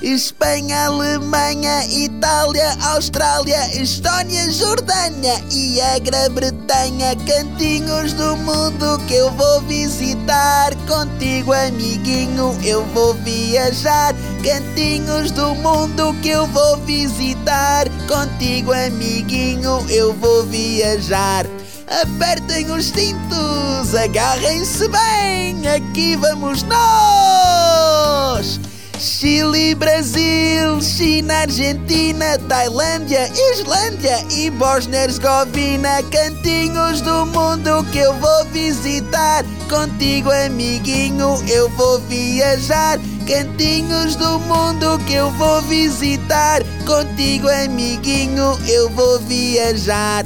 Espanha, 0.02 0.86
Alemanha, 0.86 1.86
Itália, 1.88 2.78
Austrália, 2.94 3.82
Estónia, 3.82 4.50
Jordânia 4.50 5.44
e 5.52 5.82
a 5.82 6.00
Grã-Bretanha, 6.00 7.18
cantinhos 7.28 8.14
do 8.14 8.38
mundo 8.38 8.98
que 9.08 9.16
eu 9.16 9.30
vou 9.32 9.60
visitar. 9.64 10.74
Contigo, 10.88 11.52
amiguinho, 11.52 12.58
eu 12.64 12.86
vou 12.94 13.14
viajar. 13.16 14.16
Cantinhos 14.42 15.32
do 15.32 15.54
mundo 15.56 16.16
que 16.22 16.30
eu 16.30 16.48
vou 16.48 16.78
visitar. 16.78 17.88
Contigo, 18.08 18.72
amiguinho, 18.72 19.86
eu 19.90 20.14
vou 20.14 20.46
viajar. 20.46 21.46
Apertem 21.90 22.70
os 22.70 22.88
cintos, 22.88 23.96
agarrem-se 23.96 24.90
bem, 24.90 25.66
aqui 25.70 26.18
vamos 26.18 26.62
nós! 26.64 28.60
Chile, 29.00 29.74
Brasil, 29.74 30.82
China, 30.82 31.34
Argentina, 31.36 32.38
Tailândia, 32.50 33.32
Islândia 33.54 34.22
e 34.32 34.50
Bósnia-Herzegovina, 34.50 36.04
cantinhos 36.12 37.00
do 37.00 37.26
mundo 37.28 37.86
que 37.92 38.00
eu 38.00 38.14
vou 38.16 38.46
visitar. 38.52 39.46
Contigo, 39.70 40.30
amiguinho, 40.30 41.42
eu 41.48 41.70
vou 41.70 42.00
viajar. 42.02 43.00
Cantinhos 43.26 44.16
do 44.18 44.40
mundo 44.42 45.00
que 45.06 45.14
eu 45.14 45.32
vou 45.32 45.62
visitar. 45.62 46.62
Contigo, 46.86 47.48
amiguinho, 47.48 48.60
eu 48.68 48.90
vou 48.90 49.20
viajar. 49.20 50.26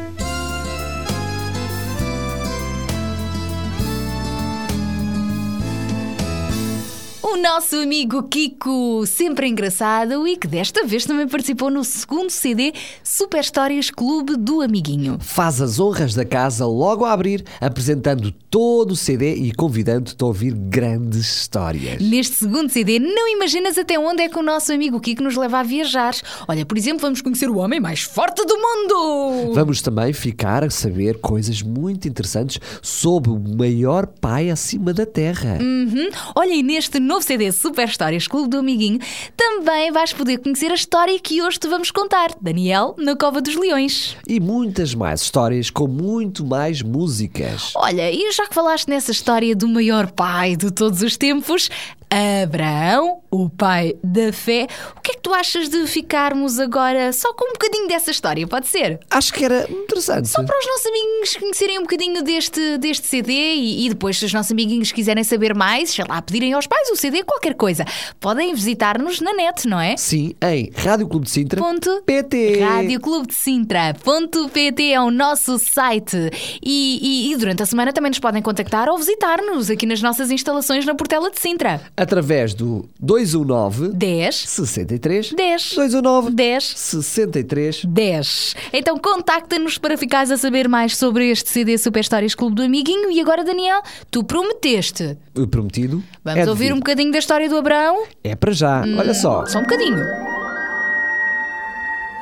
Nosso 7.41 7.75
amigo 7.75 8.21
Kiko, 8.23 9.03
sempre 9.07 9.47
engraçado 9.47 10.27
e 10.27 10.37
que 10.37 10.47
desta 10.47 10.85
vez 10.85 11.05
também 11.05 11.27
participou 11.27 11.71
no 11.71 11.83
segundo 11.83 12.29
CD 12.29 12.71
Super 13.03 13.39
Histórias 13.39 13.89
Clube 13.89 14.37
do 14.37 14.61
Amiguinho. 14.61 15.17
Faz 15.19 15.59
as 15.59 15.79
honras 15.79 16.13
da 16.13 16.23
casa 16.23 16.67
logo 16.67 17.03
a 17.03 17.11
abrir, 17.11 17.43
apresentando 17.59 18.31
todo 18.31 18.91
o 18.91 18.95
CD 18.95 19.33
e 19.33 19.51
convidando-te 19.53 20.23
a 20.23 20.27
ouvir 20.27 20.53
grandes 20.53 21.19
histórias. 21.37 21.99
Neste 21.99 22.35
segundo 22.35 22.69
CD, 22.69 22.99
não 22.99 23.27
imaginas 23.27 23.75
até 23.75 23.97
onde 23.97 24.21
é 24.21 24.29
que 24.29 24.37
o 24.37 24.43
nosso 24.43 24.71
amigo 24.71 24.99
Kiko 24.99 25.23
nos 25.23 25.35
leva 25.35 25.59
a 25.59 25.63
viajar. 25.63 26.13
Olha, 26.47 26.63
por 26.63 26.77
exemplo, 26.77 27.01
vamos 27.01 27.21
conhecer 27.21 27.49
o 27.49 27.57
homem 27.57 27.79
mais 27.79 28.01
forte 28.01 28.45
do 28.45 28.55
mundo! 28.55 29.53
Vamos 29.55 29.81
também 29.81 30.13
ficar 30.13 30.63
a 30.63 30.69
saber 30.69 31.19
coisas 31.19 31.63
muito 31.63 32.07
interessantes 32.07 32.59
sobre 32.83 33.31
o 33.31 33.39
maior 33.39 34.05
pai 34.05 34.51
acima 34.51 34.93
da 34.93 35.07
Terra. 35.07 35.57
Uhum. 35.59 36.09
Olha, 36.35 36.53
e 36.53 36.61
neste 36.61 36.99
novo 36.99 37.30
CD 37.31 37.49
Super 37.53 37.87
Histórias 37.87 38.27
Clube 38.27 38.49
do 38.49 38.57
Amiguinho, 38.57 38.99
também 39.37 39.89
vais 39.89 40.11
poder 40.11 40.39
conhecer 40.39 40.69
a 40.69 40.73
história 40.73 41.17
que 41.17 41.41
hoje 41.41 41.57
te 41.57 41.65
vamos 41.65 41.89
contar. 41.89 42.31
Daniel, 42.41 42.93
na 42.97 43.15
Cova 43.15 43.39
dos 43.39 43.55
Leões. 43.55 44.17
E 44.27 44.37
muitas 44.37 44.93
mais 44.93 45.21
histórias 45.21 45.69
com 45.69 45.87
muito 45.87 46.45
mais 46.45 46.81
músicas. 46.81 47.71
Olha, 47.73 48.11
e 48.11 48.29
já 48.33 48.45
que 48.45 48.53
falaste 48.53 48.89
nessa 48.89 49.13
história 49.13 49.55
do 49.55 49.65
maior 49.65 50.11
pai 50.11 50.57
de 50.57 50.71
todos 50.71 51.01
os 51.01 51.15
tempos, 51.15 51.69
Abraão, 52.11 53.21
o 53.31 53.49
pai 53.49 53.95
da 54.03 54.33
fé, 54.33 54.67
o 54.97 54.99
que 54.99 55.11
é 55.11 55.15
que 55.15 55.21
tu 55.21 55.33
achas 55.33 55.69
de 55.69 55.87
ficarmos 55.87 56.59
agora 56.59 57.13
só 57.13 57.33
com 57.33 57.45
um 57.45 57.53
bocadinho 57.53 57.87
dessa 57.87 58.11
história? 58.11 58.45
Pode 58.45 58.67
ser? 58.67 58.99
Acho 59.09 59.33
que 59.33 59.45
era 59.45 59.65
interessante. 59.71 60.27
Só 60.27 60.43
para 60.43 60.59
os 60.59 60.67
nossos 60.67 60.85
amiguinhos 60.87 61.37
conhecerem 61.37 61.79
um 61.79 61.83
bocadinho 61.83 62.21
deste, 62.21 62.77
deste 62.77 63.07
CD 63.07 63.31
e, 63.31 63.85
e 63.85 63.89
depois, 63.89 64.17
se 64.17 64.25
os 64.25 64.33
nossos 64.33 64.51
amiguinhos 64.51 64.91
quiserem 64.91 65.23
saber 65.23 65.55
mais, 65.55 65.91
sei 65.91 66.03
lá, 66.07 66.21
pedirem 66.21 66.51
aos 66.51 66.67
pais 66.67 66.89
o 66.89 66.97
CD, 66.97 67.23
qualquer 67.23 67.53
coisa, 67.53 67.85
podem 68.19 68.53
visitar-nos 68.53 69.21
na 69.21 69.33
net, 69.33 69.65
não 69.65 69.79
é? 69.79 69.95
Sim, 69.95 70.35
em 70.43 70.69
Rádio 70.75 71.07
Clube 71.07 71.27
de 71.27 71.31
Sintra. 71.31 71.61
Ponto 71.61 72.01
PT. 72.05 72.59
Rádio 72.59 72.99
Clube 72.99 73.27
de 73.27 73.35
Sintra. 73.35 73.95
Ponto 74.03 74.49
PT 74.49 74.91
é 74.91 74.99
o 74.99 75.09
nosso 75.09 75.57
site. 75.57 76.17
E, 76.61 77.29
e, 77.29 77.31
e 77.31 77.37
durante 77.37 77.63
a 77.63 77.65
semana 77.65 77.93
também 77.93 78.09
nos 78.09 78.19
podem 78.19 78.41
contactar 78.41 78.89
ou 78.89 78.97
visitar-nos 78.97 79.69
aqui 79.69 79.85
nas 79.85 80.01
nossas 80.01 80.29
instalações 80.29 80.85
na 80.85 80.93
Portela 80.93 81.31
de 81.31 81.39
Sintra. 81.39 81.79
Através 82.01 82.55
do 82.55 82.89
219 82.99 83.89
10 83.89 84.35
63 84.35 85.33
10 85.33 85.69
219 85.75 86.31
10 86.31 86.63
63 86.63 87.85
10. 87.85 88.55
Então 88.73 88.97
contacta-nos 88.97 89.77
para 89.77 89.95
ficares 89.95 90.31
a 90.31 90.37
saber 90.37 90.67
mais 90.67 90.97
sobre 90.97 91.29
este 91.29 91.51
CD 91.51 91.77
Super 91.77 91.99
Histórias 91.99 92.33
Clube 92.33 92.55
do 92.55 92.63
Amiguinho. 92.63 93.11
E 93.11 93.21
agora, 93.21 93.43
Daniel, 93.43 93.83
tu 94.09 94.23
prometeste. 94.23 95.15
O 95.37 95.45
prometido. 95.45 96.03
Vamos 96.23 96.39
é 96.39 96.49
ouvir 96.49 96.63
devido. 96.63 96.75
um 96.75 96.79
bocadinho 96.79 97.11
da 97.11 97.19
história 97.19 97.47
do 97.47 97.57
Abraão? 97.57 98.05
É 98.23 98.35
para 98.35 98.51
já. 98.51 98.81
Olha 98.81 99.13
só. 99.13 99.45
Só 99.45 99.59
um 99.59 99.63
bocadinho. 99.63 100.03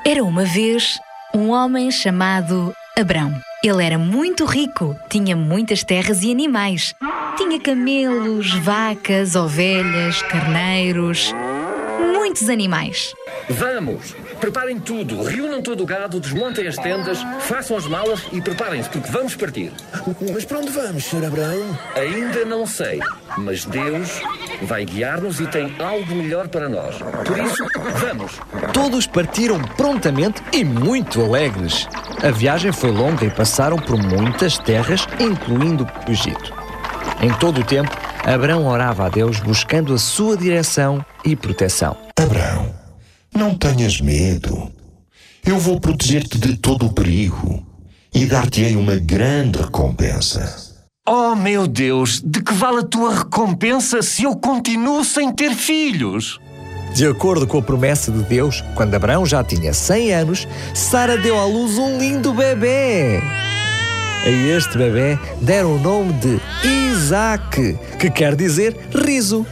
Era 0.06 0.22
uma 0.26 0.44
vez 0.44 1.00
um 1.34 1.52
homem 1.52 1.89
chamado 1.89 2.74
Abrão. 2.98 3.34
Ele 3.62 3.84
era 3.84 3.98
muito 3.98 4.45
rico, 4.45 4.95
tinha 5.10 5.36
muitas 5.36 5.84
terras 5.84 6.24
e 6.24 6.32
animais. 6.32 6.95
Tinha 7.36 7.60
camelos, 7.60 8.54
vacas, 8.60 9.36
ovelhas, 9.36 10.22
carneiros, 10.22 11.34
muitos 12.13 12.50
animais. 12.50 13.13
Vamos! 13.50 14.15
Preparem 14.39 14.80
tudo, 14.80 15.21
reúnam 15.23 15.62
todo 15.62 15.84
o 15.84 15.86
gado, 15.86 16.19
desmontem 16.19 16.67
as 16.67 16.75
tendas, 16.78 17.19
façam 17.41 17.75
as 17.75 17.86
malas 17.86 18.21
e 18.32 18.41
preparem-se, 18.41 18.89
porque 18.89 19.12
vamos 19.12 19.36
partir. 19.36 19.71
Mas 20.34 20.45
para 20.45 20.60
onde 20.60 20.69
vamos, 20.69 21.04
Sr. 21.04 21.25
Abraão? 21.25 21.78
Ainda 21.95 22.45
não 22.45 22.65
sei, 22.65 22.99
mas 23.38 23.65
Deus 23.65 24.21
vai 24.62 24.86
guiar-nos 24.86 25.39
e 25.39 25.47
tem 25.47 25.75
algo 25.80 26.15
melhor 26.15 26.47
para 26.47 26.69
nós. 26.69 26.95
Por 27.25 27.38
isso, 27.38 27.65
vamos! 27.95 28.39
Todos 28.73 29.06
partiram 29.08 29.60
prontamente 29.75 30.41
e 30.54 30.63
muito 30.63 31.21
alegres. 31.21 31.88
A 32.23 32.32
viagem 32.32 32.71
foi 32.71 32.91
longa 32.91 33.25
e 33.25 33.30
passaram 33.30 33.78
por 33.78 33.97
muitas 33.97 34.58
terras, 34.58 35.08
incluindo 35.19 35.86
o 36.08 36.12
Egito. 36.12 36.54
Em 37.21 37.34
todo 37.34 37.62
o 37.62 37.63
tempo, 37.65 37.91
Abraão 38.23 38.65
orava 38.67 39.06
a 39.06 39.10
Deus 39.10 39.39
buscando 39.39 39.93
a 39.93 39.97
sua 39.97 40.38
direção 40.38 41.04
e 41.25 41.36
proteção. 41.36 41.97
Abraão, 42.17 42.73
não 43.34 43.56
tenhas 43.56 44.02
medo. 44.02 44.72
Eu 45.46 45.58
vou 45.58 45.80
proteger-te 45.80 46.38
de 46.38 46.58
todo 46.58 46.86
o 46.86 46.94
perigo 46.94 47.65
e 48.13 48.26
dar-te-ei 48.26 48.76
uma 48.76 48.96
grande 48.96 49.60
recompensa. 49.60 50.70
Oh 51.08 51.36
meu 51.36 51.68
Deus, 51.68 52.22
de 52.24 52.42
que 52.42 52.54
vale 52.54 52.80
a 52.80 52.84
tua 52.84 53.20
recompensa 53.20 54.02
se 54.02 54.24
eu 54.24 54.36
continuo 54.36 55.04
sem 55.04 55.34
ter 55.34 55.56
filhos? 55.56 56.39
De 56.94 57.06
acordo 57.06 57.48
com 57.48 57.60
a 57.60 57.62
promessa 57.62 58.12
de 58.12 58.24
Deus, 58.24 58.63
quando 58.76 58.96
Abraão 58.96 59.26
já 59.26 59.44
tinha 59.44 59.74
100 59.74 60.13
anos, 60.13 60.48
Sara 60.74 61.18
deu 61.18 61.39
à 61.39 61.46
luz 61.46 61.78
um 61.78 61.98
lindo 61.98 62.34
bebê. 62.34 63.22
A 64.26 64.30
este 64.30 64.78
bebê 64.78 65.18
deram 65.42 65.76
o 65.76 65.80
nome 65.80 66.13
de 66.13 66.39
Isaac, 66.68 67.78
que 67.98 68.10
quer 68.10 68.36
dizer 68.36 68.76
riso. 68.94 69.46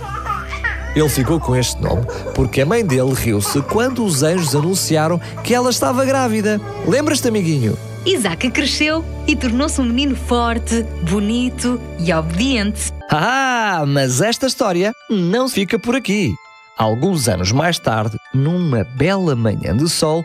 Ele 0.96 1.10
ficou 1.10 1.40
com 1.40 1.56
este 1.56 1.82
nome 1.82 2.06
porque 2.34 2.62
a 2.62 2.66
mãe 2.66 2.86
dele 2.86 3.14
riu-se 3.14 3.62
quando 3.64 4.04
os 4.04 4.24
anjos 4.24 4.56
anunciaram 4.56 5.20
que 5.44 5.54
ela 5.54 5.70
estava 5.70 6.06
grávida. 6.06 6.60
Lembras-te, 6.88 7.28
amiguinho? 7.28 7.78
Isaac 8.06 8.50
cresceu 8.52 9.04
e 9.28 9.36
tornou-se 9.36 9.82
um 9.82 9.84
menino 9.84 10.16
forte, 10.16 10.84
bonito 11.10 11.80
e 12.00 12.14
obediente. 12.14 12.92
Ah, 13.12 13.84
mas 13.86 14.22
esta 14.22 14.48
história 14.48 14.94
não 15.10 15.50
fica 15.50 15.78
por 15.78 15.96
aqui. 15.96 16.34
Alguns 16.78 17.28
anos 17.28 17.52
mais 17.52 17.78
tarde, 17.80 18.18
numa 18.34 18.84
bela 18.84 19.36
manhã 19.36 19.76
de 19.76 19.90
sol, 19.90 20.24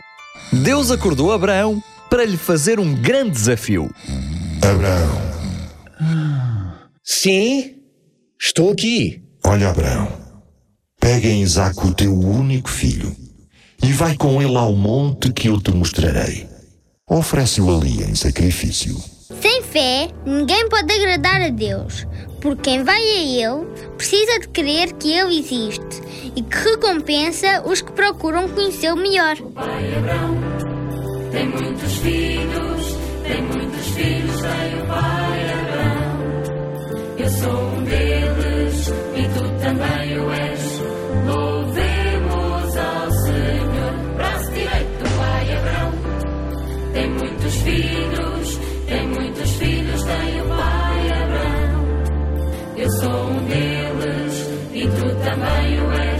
Deus 0.51 0.91
acordou 0.91 1.31
Abraão 1.31 1.81
para 2.09 2.25
lhe 2.25 2.37
fazer 2.37 2.79
um 2.79 2.93
grande 2.93 3.31
desafio. 3.31 3.89
Abraão. 4.61 5.33
Sim, 7.03 7.75
estou 8.39 8.71
aqui. 8.71 9.23
Olha, 9.45 9.69
Abraão. 9.69 10.22
Pega 11.03 11.27
em 11.27 11.41
Isaac 11.41 11.85
o 11.85 11.93
teu 11.93 12.17
único 12.17 12.69
filho 12.69 13.13
e 13.83 13.91
vai 13.91 14.15
com 14.15 14.41
ele 14.41 14.55
ao 14.55 14.71
monte 14.71 15.33
que 15.33 15.49
eu 15.49 15.59
te 15.59 15.69
mostrarei. 15.69 16.47
Oferece-o 17.09 17.75
ali 17.75 18.01
em 18.03 18.15
sacrifício. 18.15 18.95
Sem 19.41 19.61
fé, 19.63 20.07
ninguém 20.25 20.69
pode 20.69 20.93
agradar 20.93 21.41
a 21.41 21.49
Deus, 21.49 22.07
porque 22.39 22.71
quem 22.71 22.85
vai 22.85 23.01
a 23.01 23.21
Ele 23.21 23.65
precisa 23.97 24.39
de 24.39 24.47
crer 24.47 24.93
que 24.93 25.11
Ele 25.11 25.39
existe 25.39 26.01
e 26.37 26.41
que 26.41 26.57
recompensa 26.69 27.61
os 27.65 27.81
que 27.81 27.91
procuram 27.91 28.47
conhecê-lo 28.47 28.95
melhor. 28.95 29.35
O 29.41 29.51
pai 29.51 29.95
Abraão 29.97 30.37
tem 31.33 31.49
muitos 31.49 31.95
filhos, 31.97 32.97
tem 33.27 33.41
muitos 33.41 33.87
filhos, 33.87 34.41
tem 34.41 34.81
o 34.81 34.87
pai 34.87 35.51
Abraão. 35.51 36.13
Eu 37.17 37.29
sou 37.29 37.73
um 37.73 37.83
deles 37.83 38.87
e 38.87 39.37
tu 39.37 39.61
também 39.61 40.17
o 40.17 40.31
és. 40.31 40.82
Filhos, 47.63 48.59
tem 48.87 49.07
muitos 49.07 49.49
filhos, 49.51 50.03
tem 50.03 50.41
o 50.41 50.47
pai 50.47 51.11
Abraão. 51.23 51.83
Eu 52.75 52.89
sou 52.91 53.29
um 53.29 53.45
deles 53.45 54.49
e 54.73 54.87
tu 54.87 55.15
também 55.23 55.81
o 55.81 55.91
és. 55.91 56.12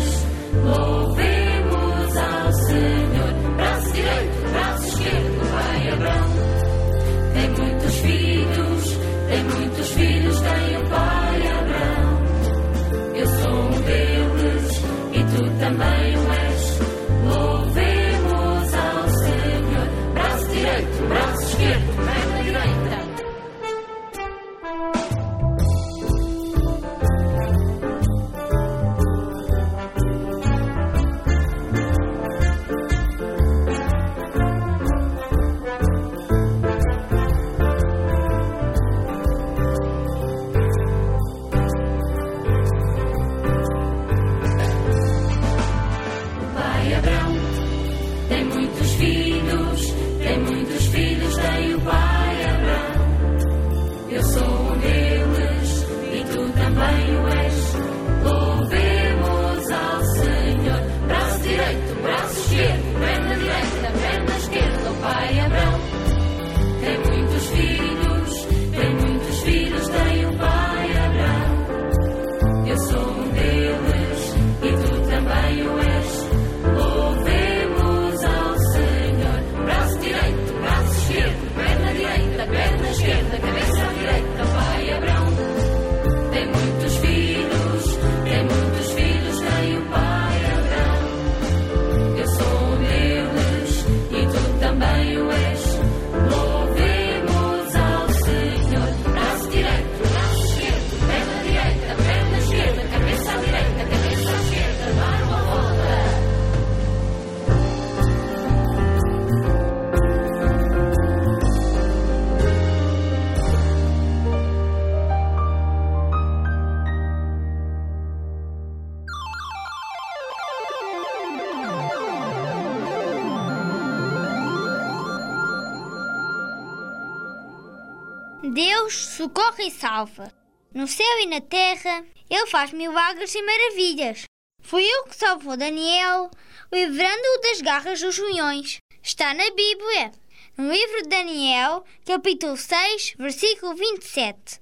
Socorre 129.24 129.68
e 129.68 129.72
salva. 129.72 130.34
No 130.74 130.86
céu 130.86 131.20
e 131.22 131.28
na 131.28 131.40
terra, 131.40 132.06
Ele 132.30 132.46
faz 132.48 132.74
milagres 132.74 133.34
e 133.34 133.42
maravilhas. 133.42 134.24
Foi 134.62 134.84
Ele 134.84 135.04
que 135.04 135.16
salvou 135.16 135.56
Daniel, 135.56 136.30
livrando-o 136.70 137.42
das 137.42 137.62
garras 137.62 138.02
dos 138.02 138.18
leões. 138.18 138.80
Está 139.02 139.34
na 139.34 139.50
Bíblia, 139.52 140.12
no 140.58 140.70
livro 140.70 141.04
de 141.04 141.08
Daniel, 141.08 141.86
capítulo 142.06 142.58
6, 142.58 143.14
versículo 143.18 143.74
27. 143.76 144.60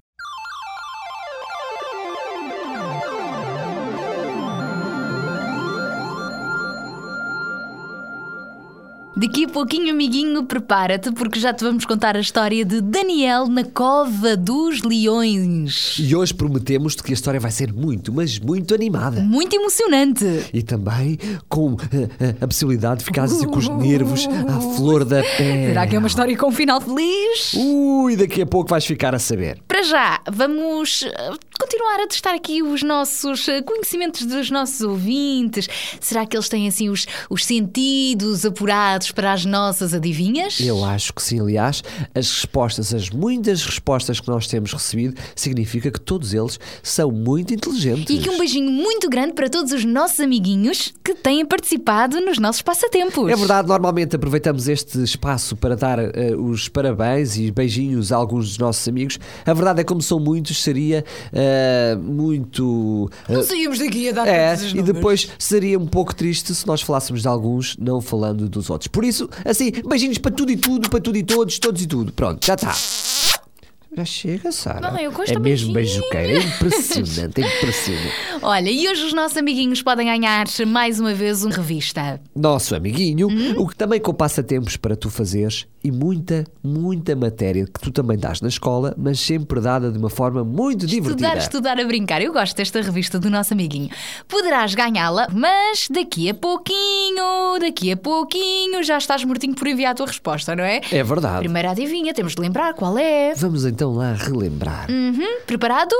Daqui 9.13 9.43
a 9.43 9.49
pouquinho, 9.49 9.93
amiguinho, 9.93 10.45
prepara-te, 10.45 11.11
porque 11.11 11.37
já 11.37 11.53
te 11.53 11.65
vamos 11.65 11.85
contar 11.85 12.15
a 12.15 12.21
história 12.21 12.63
de 12.63 12.79
Daniel 12.79 13.47
na 13.47 13.65
Cova 13.65 14.37
dos 14.37 14.81
Leões. 14.83 15.97
E 15.99 16.15
hoje 16.15 16.33
prometemos-te 16.33 17.03
que 17.03 17.11
a 17.11 17.13
história 17.13 17.37
vai 17.37 17.51
ser 17.51 17.73
muito, 17.73 18.13
mas 18.13 18.39
muito 18.39 18.73
animada. 18.73 19.19
Muito 19.19 19.53
emocionante. 19.53 20.25
E 20.53 20.63
também 20.63 21.19
com 21.49 21.73
uh, 21.73 21.75
uh, 21.75 21.79
a 22.39 22.47
possibilidade 22.47 22.99
de 22.99 23.05
ficar 23.05 23.23
assim 23.23 23.45
com 23.45 23.59
os 23.59 23.67
nervos 23.67 24.27
à 24.47 24.61
flor 24.77 25.03
da 25.03 25.21
pele. 25.21 25.67
Será 25.67 25.85
que 25.85 25.95
é 25.97 25.99
uma 25.99 26.07
história 26.07 26.37
com 26.37 26.47
um 26.47 26.51
final 26.53 26.79
feliz? 26.79 27.53
Ui, 27.53 28.15
daqui 28.15 28.41
a 28.41 28.45
pouco 28.45 28.69
vais 28.69 28.85
ficar 28.85 29.13
a 29.13 29.19
saber. 29.19 29.59
Para 29.67 29.83
já, 29.83 30.21
vamos 30.31 31.01
uh, 31.01 31.37
continuar 31.61 31.99
a 31.99 32.07
testar 32.07 32.33
aqui 32.33 32.63
os 32.63 32.81
nossos 32.81 33.47
uh, 33.47 33.63
conhecimentos 33.63 34.25
dos 34.25 34.49
nossos 34.49 34.81
ouvintes. 34.81 35.67
Será 35.99 36.25
que 36.25 36.35
eles 36.35 36.49
têm 36.49 36.67
assim 36.67 36.89
os, 36.89 37.05
os 37.29 37.45
sentidos 37.45 38.43
apurados 38.43 39.11
para 39.11 39.31
as 39.31 39.45
nossas 39.45 39.93
adivinhas? 39.93 40.59
Eu 40.59 40.83
acho 40.83 41.13
que 41.13 41.21
sim, 41.21 41.39
aliás, 41.39 41.83
as 42.15 42.31
respostas, 42.31 42.91
as 42.95 43.11
muitas 43.11 43.63
respostas 43.63 44.19
que 44.19 44.27
nós 44.27 44.47
temos 44.47 44.73
recebido, 44.73 45.21
significa 45.35 45.91
que 45.91 46.01
todos 46.01 46.33
eles 46.33 46.59
são 46.81 47.11
muito 47.11 47.53
inteligentes. 47.53 48.09
E 48.09 48.19
que 48.19 48.29
um 48.29 48.39
beijinho 48.39 48.71
muito 48.71 49.07
grande 49.07 49.33
para 49.33 49.47
todos 49.47 49.71
os 49.71 49.85
nossos 49.85 50.19
amiguinhos 50.19 50.91
que 51.03 51.13
têm 51.13 51.45
participado 51.45 52.19
nos 52.21 52.39
nossos 52.39 52.63
passatempos. 52.63 53.31
É 53.31 53.35
verdade, 53.35 53.67
normalmente 53.67 54.15
aproveitamos 54.15 54.67
este 54.67 55.03
espaço 55.03 55.55
para 55.55 55.75
dar 55.75 55.99
uh, 55.99 56.41
os 56.43 56.67
parabéns 56.67 57.37
e 57.37 57.51
beijinhos 57.51 58.11
a 58.11 58.15
alguns 58.15 58.47
dos 58.47 58.57
nossos 58.57 58.87
amigos. 58.87 59.19
A 59.45 59.53
verdade 59.53 59.81
é 59.81 59.83
como 59.83 60.01
são 60.01 60.19
muitos, 60.19 60.63
seria 60.63 61.05
uh, 61.31 61.50
muito. 62.01 63.09
Uh, 63.29 63.33
não 63.33 63.43
saímos 63.43 63.79
daqui 63.79 64.09
a 64.09 64.11
dar 64.11 64.27
é, 64.27 64.55
E 64.73 64.81
depois 64.81 65.29
seria 65.37 65.77
um 65.77 65.87
pouco 65.87 66.13
triste 66.15 66.53
se 66.53 66.65
nós 66.67 66.81
falássemos 66.81 67.21
de 67.21 67.27
alguns, 67.27 67.77
não 67.77 68.01
falando 68.01 68.49
dos 68.49 68.69
outros. 68.69 68.87
Por 68.87 69.03
isso, 69.03 69.29
assim, 69.45 69.71
beijinhos 69.87 70.17
para 70.17 70.31
tudo 70.31 70.51
e 70.51 70.57
tudo, 70.57 70.89
para 70.89 70.99
tudo 70.99 71.17
e 71.17 71.23
todos, 71.23 71.59
todos 71.59 71.81
e 71.81 71.87
tudo. 71.87 72.11
Pronto, 72.13 72.45
já 72.45 72.55
está. 72.55 73.20
Já 73.95 74.05
chega, 74.05 74.51
Sara. 74.53 74.79
Não, 74.79 74.97
eu 74.97 75.11
gosto 75.11 75.33
é 75.35 75.39
mesmo 75.39 75.73
beijoqueira. 75.73 76.31
É 76.33 76.37
impressionante, 76.43 77.41
é 77.41 77.57
impressionante. 77.57 78.13
Olha, 78.41 78.69
e 78.69 78.87
hoje 78.87 79.03
os 79.05 79.13
nossos 79.13 79.37
amiguinhos 79.37 79.81
podem 79.81 80.05
ganhar 80.07 80.45
mais 80.65 80.97
uma 80.99 81.13
vez 81.13 81.43
uma 81.43 81.53
revista. 81.53 82.21
Nosso 82.33 82.73
amiguinho, 82.73 83.27
Hum? 83.27 83.55
o 83.57 83.67
que 83.67 83.75
também 83.75 83.99
com 83.99 84.13
passatempos 84.13 84.77
para 84.77 84.95
tu 84.95 85.09
fazeres 85.09 85.67
e 85.83 85.91
muita, 85.91 86.45
muita 86.63 87.15
matéria 87.15 87.65
que 87.65 87.79
tu 87.81 87.91
também 87.91 88.17
dás 88.17 88.39
na 88.39 88.47
escola, 88.47 88.95
mas 88.97 89.19
sempre 89.19 89.59
dada 89.59 89.91
de 89.91 89.97
uma 89.97 90.09
forma 90.09 90.43
muito 90.43 90.87
divertida. 90.87 91.27
Estudar, 91.27 91.37
estudar 91.37 91.79
a 91.79 91.85
brincar. 91.85 92.21
Eu 92.21 92.31
gosto 92.31 92.55
desta 92.55 92.81
revista 92.81 93.19
do 93.19 93.29
nosso 93.29 93.53
amiguinho. 93.53 93.89
Poderás 94.27 94.73
ganhá-la, 94.73 95.27
mas 95.33 95.87
daqui 95.91 96.29
a 96.29 96.33
pouquinho, 96.33 97.59
daqui 97.59 97.91
a 97.91 97.97
pouquinho, 97.97 98.81
já 98.83 98.97
estás 98.97 99.23
mortinho 99.25 99.53
por 99.53 99.67
enviar 99.67 99.91
a 99.91 99.95
tua 99.95 100.07
resposta, 100.07 100.55
não 100.55 100.63
é? 100.63 100.79
É 100.91 101.03
verdade. 101.03 101.39
Primeira 101.39 101.71
adivinha, 101.71 102.13
temos 102.13 102.35
de 102.35 102.41
lembrar 102.41 102.73
qual 102.73 102.97
é. 102.97 103.33
Vamos 103.35 103.65
então 103.65 103.80
lá 103.85 104.13
relembrar. 104.13 104.89
Uhum. 104.89 105.39
Preparado? 105.45 105.95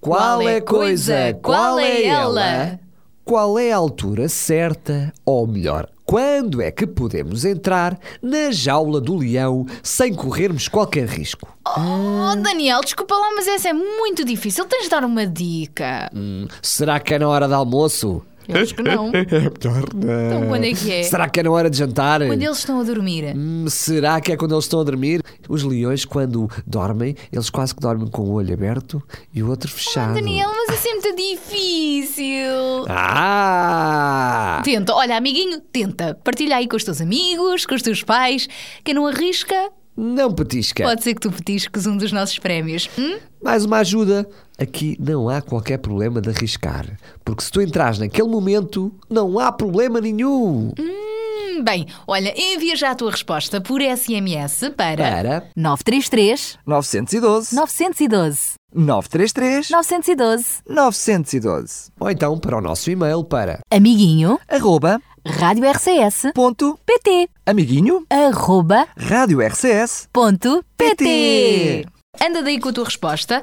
Qual 0.00 0.42
é 0.42 0.56
a 0.56 0.62
coisa? 0.62 1.34
Qual 1.42 1.78
é 1.78 2.04
ela? 2.04 2.80
Qual 3.24 3.58
é 3.58 3.72
a 3.72 3.76
altura 3.76 4.28
certa? 4.28 5.12
Ou 5.24 5.46
melhor, 5.46 5.88
quando 6.10 6.60
é 6.60 6.72
que 6.72 6.86
podemos 6.86 7.44
entrar 7.44 7.96
na 8.20 8.50
jaula 8.50 9.00
do 9.00 9.14
leão 9.16 9.64
sem 9.82 10.12
corrermos 10.12 10.66
qualquer 10.66 11.06
risco? 11.06 11.56
Oh, 11.64 12.34
Daniel, 12.34 12.80
desculpa 12.80 13.14
lá, 13.14 13.30
mas 13.36 13.46
essa 13.46 13.68
é 13.68 13.72
muito 13.72 14.24
difícil. 14.24 14.64
Tens 14.64 14.84
de 14.84 14.90
dar 14.90 15.04
uma 15.04 15.24
dica. 15.24 16.10
Hum, 16.12 16.48
será 16.60 16.98
que 16.98 17.14
é 17.14 17.18
na 17.20 17.28
hora 17.28 17.46
de 17.46 17.54
almoço? 17.54 18.24
Eu 18.54 18.62
acho 18.62 18.74
que 18.74 18.82
não. 18.82 19.10
É 19.20 19.22
melhor 19.22 19.94
não. 19.94 20.26
Então 20.26 20.48
quando 20.48 20.64
é 20.64 20.72
que 20.72 20.92
é? 20.92 21.02
Será 21.02 21.28
que 21.28 21.40
é 21.40 21.42
na 21.42 21.50
hora 21.50 21.70
de 21.70 21.76
jantar? 21.78 22.20
Quando 22.26 22.42
eles 22.42 22.58
estão 22.58 22.80
a 22.80 22.84
dormir. 22.84 23.34
Hum, 23.36 23.66
será 23.68 24.20
que 24.20 24.32
é 24.32 24.36
quando 24.36 24.54
eles 24.54 24.64
estão 24.64 24.80
a 24.80 24.84
dormir? 24.84 25.22
Os 25.48 25.62
leões, 25.62 26.04
quando 26.04 26.48
dormem, 26.66 27.16
eles 27.32 27.50
quase 27.50 27.74
que 27.74 27.80
dormem 27.80 28.08
com 28.08 28.22
o 28.22 28.32
olho 28.32 28.52
aberto 28.52 29.02
e 29.34 29.42
o 29.42 29.48
outro 29.48 29.70
fechado. 29.70 30.12
Oh, 30.12 30.14
Daniel, 30.14 30.50
mas 30.66 30.78
isso 30.78 30.88
é 30.88 30.92
muito 30.92 31.16
difícil. 31.16 32.86
Ah! 32.88 34.60
Tenta, 34.64 34.94
olha, 34.94 35.16
amiguinho, 35.16 35.60
tenta. 35.60 36.18
Partilha 36.22 36.56
aí 36.56 36.68
com 36.68 36.76
os 36.76 36.84
teus 36.84 37.00
amigos, 37.00 37.66
com 37.66 37.74
os 37.74 37.82
teus 37.82 38.02
pais. 38.02 38.48
Quem 38.84 38.94
não 38.94 39.06
arrisca, 39.06 39.70
Não 40.00 40.32
petisca. 40.32 40.82
pode 40.82 41.02
ser 41.04 41.14
que 41.14 41.20
tu 41.20 41.30
petisques 41.30 41.86
um 41.86 41.94
dos 41.94 42.10
nossos 42.10 42.38
prémios. 42.38 42.88
Hum? 42.98 43.18
Mais 43.42 43.66
uma 43.66 43.78
ajuda. 43.78 44.26
Aqui 44.58 44.96
não 44.98 45.28
há 45.28 45.42
qualquer 45.42 45.78
problema 45.78 46.20
de 46.22 46.30
arriscar. 46.30 46.86
Porque 47.22 47.42
se 47.44 47.50
tu 47.50 47.60
entras 47.60 47.98
naquele 47.98 48.28
momento, 48.28 48.90
não 49.10 49.38
há 49.38 49.52
problema 49.52 50.00
nenhum. 50.00 50.72
Hum, 50.78 51.62
bem, 51.62 51.86
olha, 52.06 52.32
envia 52.34 52.74
já 52.76 52.90
a 52.92 52.94
tua 52.94 53.10
resposta 53.10 53.60
por 53.60 53.80
SMS 53.82 54.70
para, 54.74 55.02
Para 55.02 55.44
933 55.54 56.58
912 56.66 57.54
912 57.54 58.54
933 58.72 59.70
912 59.70 60.62
912 60.66 61.90
Ou 61.98 62.10
então 62.10 62.38
para 62.38 62.56
o 62.56 62.60
nosso 62.60 62.90
e-mail 62.90 63.24
para 63.24 63.58
amiguinho 63.70 64.38
arroba 64.48 65.00
rádio 65.26 65.68
RCS 65.70 66.32
ponto 66.34 66.78
PT 66.86 67.28
amiguinho 67.44 68.04
arroba 68.08 68.86
rádio 68.96 69.40
RCS 69.46 70.08
ponto 70.12 70.64
PT. 70.76 70.96
PT. 70.96 71.86
Anda 72.24 72.42
daí 72.42 72.58
com 72.58 72.70
a 72.70 72.72
tua 72.72 72.84
resposta, 72.84 73.42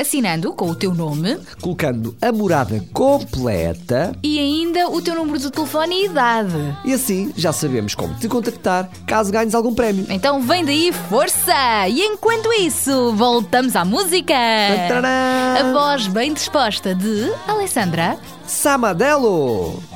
assinando 0.00 0.52
com 0.52 0.70
o 0.70 0.74
teu 0.74 0.94
nome 0.94 1.38
colocando 1.60 2.16
a 2.22 2.30
morada 2.32 2.82
completa 2.92 4.12
e 4.22 4.38
ainda 4.38 4.88
o 4.88 5.02
teu 5.02 5.14
número 5.14 5.38
de 5.38 5.50
telefone 5.50 6.02
e 6.02 6.04
idade. 6.06 6.76
e 6.84 6.92
assim 6.92 7.32
já 7.36 7.52
sabemos 7.52 7.94
como 7.94 8.14
te 8.14 8.28
contactar 8.28 8.88
caso 9.06 9.32
ganhes 9.32 9.54
algum 9.54 9.74
prémio. 9.74 10.06
Então 10.08 10.40
vem 10.42 10.64
daí 10.64 10.92
força! 10.92 11.88
E 11.88 12.00
enquanto 12.02 12.52
isso, 12.52 13.12
voltamos 13.14 13.74
à 13.74 13.84
música! 13.84 14.34
A 14.34 15.72
voz 15.72 16.06
bem 16.06 16.32
disposta 16.32 16.94
de 16.94 17.32
Alessandra. 17.48 18.16
Samadelo! 18.46 19.95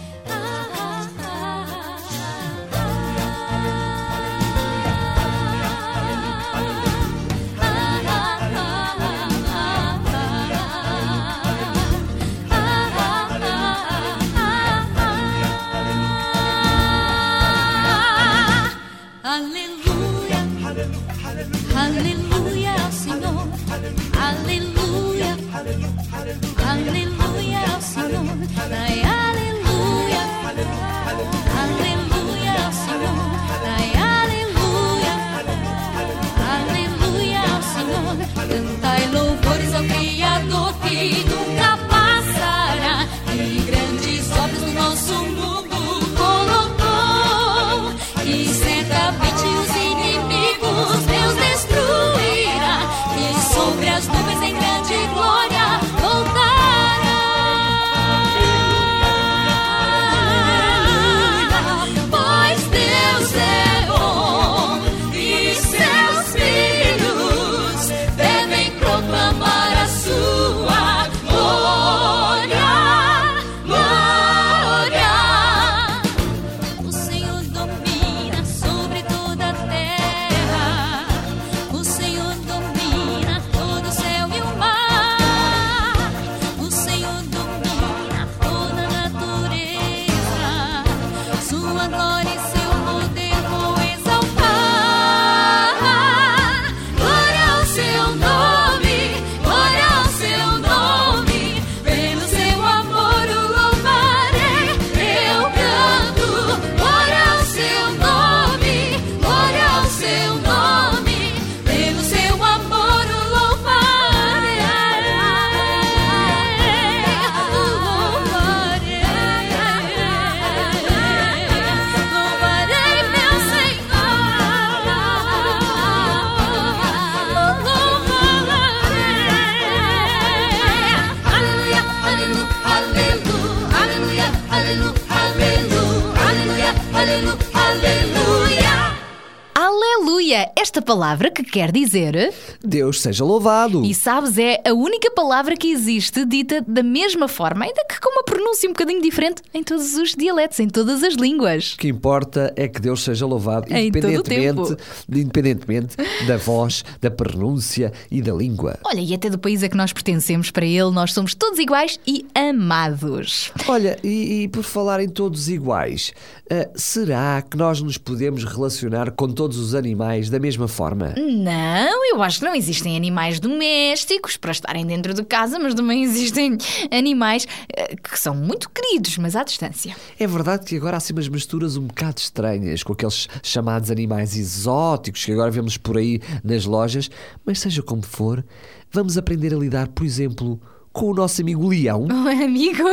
Esta 140.70 140.80
palavra 140.80 141.33
que 141.33 141.42
quer 141.42 141.72
dizer? 141.72 142.33
Deus 142.62 143.00
seja 143.00 143.24
louvado. 143.24 143.85
E 143.85 143.92
sabes, 143.92 144.38
é 144.38 144.62
a 144.64 144.72
única 144.72 145.11
palavra 145.11 145.56
que 145.56 145.68
existe 145.72 146.24
dita 146.24 146.64
da 146.64 146.80
mesma 146.80 147.26
forma, 147.26 147.64
ainda 147.64 147.85
que 147.88 147.98
com 148.00 148.09
uma 148.09 148.22
pronúncia 148.22 148.68
um 148.68 148.72
bocadinho 148.72 149.02
diferente 149.02 149.42
em 149.52 149.64
todos 149.64 149.94
os 149.94 150.14
dialetos, 150.14 150.61
em 150.61 150.68
todas 150.68 151.02
as 151.02 151.14
línguas. 151.14 151.74
O 151.74 151.78
que 151.78 151.88
importa 151.88 152.52
é 152.54 152.68
que 152.68 152.80
Deus 152.80 153.02
seja 153.02 153.26
louvado, 153.26 153.66
independentemente, 153.68 154.76
independentemente 155.11 155.96
da 156.28 156.37
voz, 156.37 156.85
da 157.00 157.11
pronúncia 157.11 157.92
e 158.09 158.22
da 158.22 158.33
língua. 158.33 158.78
Olha, 158.85 159.00
e 159.00 159.12
até 159.12 159.28
do 159.28 159.40
país 159.40 159.64
a 159.64 159.68
que 159.68 159.76
nós 159.76 159.92
pertencemos, 159.92 160.52
para 160.52 160.64
ele, 160.64 160.92
nós 160.92 161.12
somos 161.12 161.35
todos 161.35 161.59
iguais 161.59 161.98
e 162.06 162.24
amados. 162.33 163.52
Olha, 163.66 163.98
e, 164.04 164.44
e 164.44 164.48
por 164.48 164.62
falar 164.62 165.00
em 165.00 165.09
todos 165.09 165.48
iguais, 165.48 166.12
ah, 166.48 166.68
será 166.76 167.42
que 167.42 167.56
nós 167.56 167.80
nos 167.80 167.98
podemos 167.98 168.44
relacionar 168.44 169.11
com 169.11 169.28
todos 169.28 169.56
os 169.59 169.74
animais 169.74 170.30
da 170.30 170.38
mesma 170.38 170.60
forma? 170.68 171.14
Não, 171.16 172.14
eu 172.14 172.23
acho 172.23 172.38
que 172.38 172.44
não 172.44 172.55
existem 172.55 172.96
animais 172.96 173.40
domésticos 173.40 174.37
para 174.37 174.53
estarem 174.53 174.87
dentro 174.87 175.14
de 175.14 175.25
casa, 175.25 175.59
mas 175.59 175.75
também 175.75 176.03
existem 176.03 176.57
animais 176.90 177.46
eh, 177.75 177.96
que 177.96 178.18
são 178.18 178.35
muito 178.35 178.70
queridos, 178.70 179.16
mas 179.18 179.37
à 179.37 179.44
distância. 179.44 179.96
É 180.18 180.27
verdade 180.27 180.66
que 180.66 180.77
agora 180.77 180.96
há 180.96 180.99
assim 180.99 181.12
umas 181.12 181.29
misturas 181.29 181.77
um 181.77 181.87
bocado 181.87 182.18
estranhas 182.18 182.83
com 182.83 182.92
aqueles 182.92 183.29
chamados 183.42 183.90
animais 183.90 184.37
exóticos 184.37 185.25
que 185.25 185.33
agora 185.33 185.51
vemos 185.51 185.77
por 185.77 185.96
aí 185.96 186.20
nas 186.42 186.64
lojas, 186.64 187.11
mas 187.44 187.61
seja 187.61 187.83
como 187.83 188.03
for, 188.03 188.44
vamos 188.92 189.16
aprender 189.16 189.55
a 189.55 189.59
lidar, 189.59 189.88
por 189.88 190.05
exemplo, 190.05 190.61
com 190.92 191.11
o 191.11 191.14
nosso 191.14 191.40
amigo 191.40 191.68
leão. 191.68 192.07
Oh, 192.20 192.29
amigo? 192.29 192.85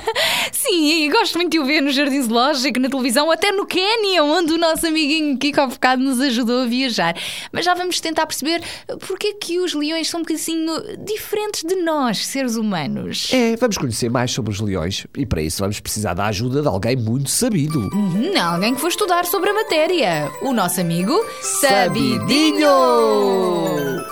Sim, 0.52 1.10
gosto 1.10 1.36
muito 1.36 1.52
de 1.52 1.58
o 1.58 1.64
ver 1.64 1.80
no 1.80 1.90
Jardim 1.90 2.22
Zoológico, 2.22 2.80
na 2.80 2.88
televisão, 2.88 3.30
até 3.30 3.52
no 3.52 3.66
Quênia, 3.66 4.24
onde 4.24 4.52
o 4.52 4.58
nosso 4.58 4.86
amiguinho 4.86 5.36
Kiko 5.38 5.66
bocado 5.66 6.02
nos 6.02 6.18
ajudou 6.20 6.62
a 6.62 6.66
viajar. 6.66 7.14
Mas 7.52 7.64
já 7.64 7.74
vamos 7.74 8.00
tentar 8.00 8.26
perceber 8.26 8.62
porque 9.06 9.28
é 9.28 9.34
que 9.34 9.60
os 9.60 9.74
leões 9.74 10.08
são 10.08 10.20
um 10.20 10.22
bocadinho 10.22 10.72
diferentes 11.04 11.62
de 11.62 11.76
nós, 11.76 12.26
seres 12.26 12.56
humanos. 12.56 13.28
É, 13.32 13.54
vamos 13.56 13.76
conhecer 13.76 14.10
mais 14.10 14.30
sobre 14.30 14.50
os 14.50 14.60
leões 14.60 15.06
e 15.16 15.26
para 15.26 15.42
isso 15.42 15.60
vamos 15.60 15.78
precisar 15.78 16.14
da 16.14 16.26
ajuda 16.26 16.62
de 16.62 16.68
alguém 16.68 16.96
muito 16.96 17.30
sabido. 17.30 17.80
Uhum, 17.92 18.32
alguém 18.40 18.74
que 18.74 18.80
for 18.80 18.88
estudar 18.88 19.24
sobre 19.26 19.50
a 19.50 19.54
matéria. 19.54 20.30
O 20.42 20.52
nosso 20.52 20.80
amigo 20.80 21.14
Sabidinho! 21.60 22.68
Olá, 22.68 24.09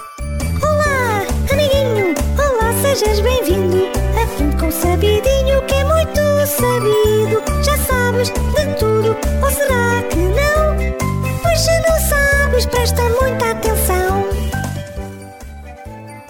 sejas 2.98 3.20
bem-vindo! 3.20 3.86
Aprende 4.20 4.56
com 4.56 4.72
Sabidinho 4.72 5.62
que 5.68 5.74
é 5.74 5.84
muito 5.84 6.20
sabido. 6.48 7.40
Já 7.62 7.78
sabes 7.78 8.28
de 8.30 8.74
tudo, 8.76 9.16
ou 9.40 9.50
será 9.52 10.02
que 10.10 10.16
não? 10.16 11.38
Pois 11.40 11.60
se 11.60 11.80
não 11.82 12.00
sabes, 12.08 12.66
presta 12.66 13.02
muita 13.20 13.52
atenção. 13.52 14.24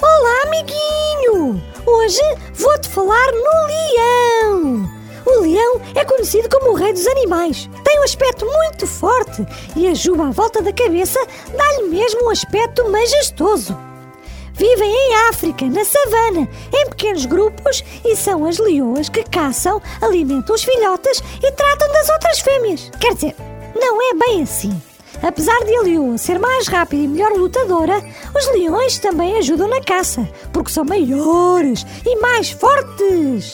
Olá, 0.02 0.42
amiguinho! 0.44 1.62
Hoje 1.86 2.20
vou-te 2.52 2.88
falar 2.90 3.32
no 3.32 3.66
leão. 3.66 4.90
O 5.24 5.40
leão 5.40 5.80
é 5.94 6.04
conhecido 6.04 6.50
como 6.50 6.72
o 6.72 6.74
rei 6.74 6.92
dos 6.92 7.06
animais. 7.06 7.70
Tem 7.82 7.98
um 7.98 8.04
aspecto 8.04 8.44
muito 8.44 8.86
forte 8.86 9.46
e 9.74 9.88
a 9.88 9.94
juba 9.94 10.28
à 10.28 10.30
volta 10.30 10.60
da 10.60 10.72
cabeça 10.72 11.18
dá-lhe 11.56 11.88
mesmo 11.88 12.26
um 12.26 12.30
aspecto 12.30 12.90
majestoso. 12.90 13.87
Vivem 14.58 14.92
em 14.92 15.14
África, 15.28 15.64
na 15.66 15.84
savana, 15.84 16.48
em 16.74 16.88
pequenos 16.88 17.26
grupos 17.26 17.84
e 18.04 18.16
são 18.16 18.44
as 18.44 18.58
leoas 18.58 19.08
que 19.08 19.22
caçam, 19.22 19.80
alimentam 20.02 20.52
os 20.52 20.64
filhotes 20.64 21.22
e 21.40 21.52
tratam 21.52 21.92
das 21.92 22.08
outras 22.08 22.40
fêmeas. 22.40 22.90
Quer 23.00 23.14
dizer, 23.14 23.36
não 23.80 24.02
é 24.02 24.14
bem 24.14 24.42
assim. 24.42 24.82
Apesar 25.22 25.64
de 25.64 25.76
a 25.76 25.82
leoa 25.82 26.18
ser 26.18 26.40
mais 26.40 26.66
rápida 26.66 27.04
e 27.04 27.06
melhor 27.06 27.30
lutadora, 27.32 28.02
os 28.36 28.48
leões 28.48 28.98
também 28.98 29.38
ajudam 29.38 29.68
na 29.68 29.80
caça, 29.80 30.28
porque 30.52 30.72
são 30.72 30.84
maiores 30.84 31.86
e 32.04 32.16
mais 32.16 32.50
fortes. 32.50 33.52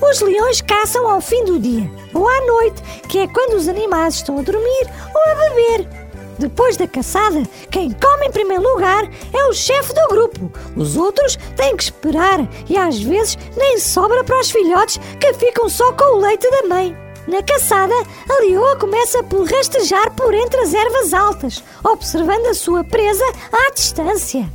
Os 0.00 0.20
leões 0.22 0.62
caçam 0.62 1.06
ao 1.06 1.20
fim 1.20 1.44
do 1.44 1.58
dia 1.58 1.90
ou 2.14 2.26
à 2.26 2.46
noite, 2.46 2.82
que 3.10 3.18
é 3.18 3.28
quando 3.28 3.54
os 3.54 3.68
animais 3.68 4.14
estão 4.14 4.38
a 4.38 4.42
dormir 4.42 4.90
ou 5.14 5.32
a 5.32 5.34
beber. 5.34 6.05
Depois 6.38 6.76
da 6.76 6.86
caçada, 6.86 7.42
quem 7.70 7.90
come 7.92 8.26
em 8.26 8.30
primeiro 8.30 8.62
lugar 8.62 9.08
é 9.32 9.46
o 9.46 9.54
chefe 9.54 9.94
do 9.94 10.08
grupo. 10.08 10.52
Os 10.76 10.96
outros 10.96 11.38
têm 11.56 11.76
que 11.76 11.84
esperar 11.84 12.46
e 12.68 12.76
às 12.76 12.98
vezes 12.98 13.38
nem 13.56 13.78
sobra 13.78 14.22
para 14.22 14.40
os 14.40 14.50
filhotes 14.50 14.98
que 15.18 15.32
ficam 15.34 15.68
só 15.68 15.92
com 15.92 16.16
o 16.16 16.20
leite 16.20 16.48
da 16.50 16.68
mãe. 16.68 16.96
Na 17.26 17.42
caçada, 17.42 17.94
a 18.28 18.40
leoa 18.40 18.76
começa 18.76 19.22
por 19.24 19.50
rastejar 19.50 20.12
por 20.14 20.32
entre 20.32 20.60
as 20.60 20.72
ervas 20.72 21.12
altas, 21.12 21.64
observando 21.82 22.46
a 22.46 22.54
sua 22.54 22.84
presa 22.84 23.24
à 23.52 23.72
distância. 23.72 24.48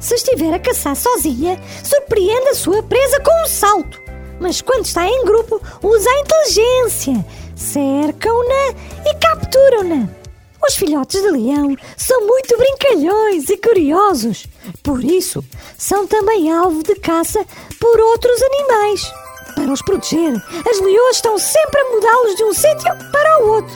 Se 0.00 0.14
estiver 0.14 0.54
a 0.54 0.58
caçar 0.58 0.96
sozinha, 0.96 1.60
surpreende 1.82 2.48
a 2.48 2.54
sua 2.54 2.82
presa 2.82 3.20
com 3.20 3.42
um 3.42 3.46
salto. 3.46 4.00
Mas 4.40 4.60
quando 4.62 4.86
está 4.86 5.06
em 5.06 5.24
grupo, 5.24 5.60
usa 5.82 6.08
a 6.08 6.20
inteligência, 6.20 7.24
cercam-na 7.56 8.74
e 9.04 9.14
capturam-na. 9.18 10.23
Os 10.66 10.76
filhotes 10.76 11.20
de 11.20 11.30
leão 11.30 11.76
são 11.96 12.26
muito 12.26 12.56
brincalhões 12.56 13.50
e 13.50 13.56
curiosos. 13.58 14.46
Por 14.82 15.04
isso, 15.04 15.44
são 15.76 16.06
também 16.06 16.50
alvo 16.50 16.82
de 16.82 16.94
caça 16.94 17.44
por 17.78 18.00
outros 18.00 18.40
animais. 18.42 19.12
Para 19.54 19.72
os 19.72 19.82
proteger, 19.82 20.32
as 20.68 20.80
leoas 20.80 21.16
estão 21.16 21.38
sempre 21.38 21.80
a 21.80 21.90
mudá-los 21.90 22.36
de 22.36 22.44
um 22.44 22.54
sítio 22.54 22.90
para 23.12 23.44
o 23.44 23.48
outro. 23.50 23.74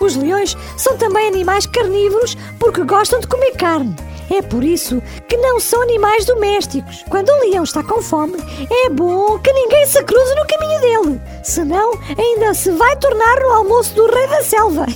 Os 0.00 0.16
leões 0.16 0.56
são 0.78 0.96
também 0.96 1.28
animais 1.28 1.66
carnívoros 1.66 2.34
porque 2.58 2.82
gostam 2.82 3.20
de 3.20 3.26
comer 3.26 3.52
carne. 3.52 3.94
É 4.32 4.40
por 4.40 4.64
isso 4.64 5.02
que 5.28 5.36
não 5.36 5.60
são 5.60 5.82
animais 5.82 6.24
domésticos. 6.24 7.04
Quando 7.10 7.30
um 7.30 7.50
leão 7.50 7.64
está 7.64 7.82
com 7.82 8.00
fome, 8.00 8.38
é 8.70 8.88
bom 8.88 9.38
que 9.38 9.52
ninguém 9.52 9.84
se 9.86 10.02
cruze 10.02 10.34
no 10.34 10.46
caminho 10.46 10.80
dele. 10.80 11.20
Senão, 11.44 11.92
ainda 12.16 12.54
se 12.54 12.70
vai 12.70 12.96
tornar 12.96 13.40
no 13.40 13.50
almoço 13.50 13.94
do 13.94 14.06
rei 14.06 14.26
da 14.28 14.42
selva. 14.42 14.86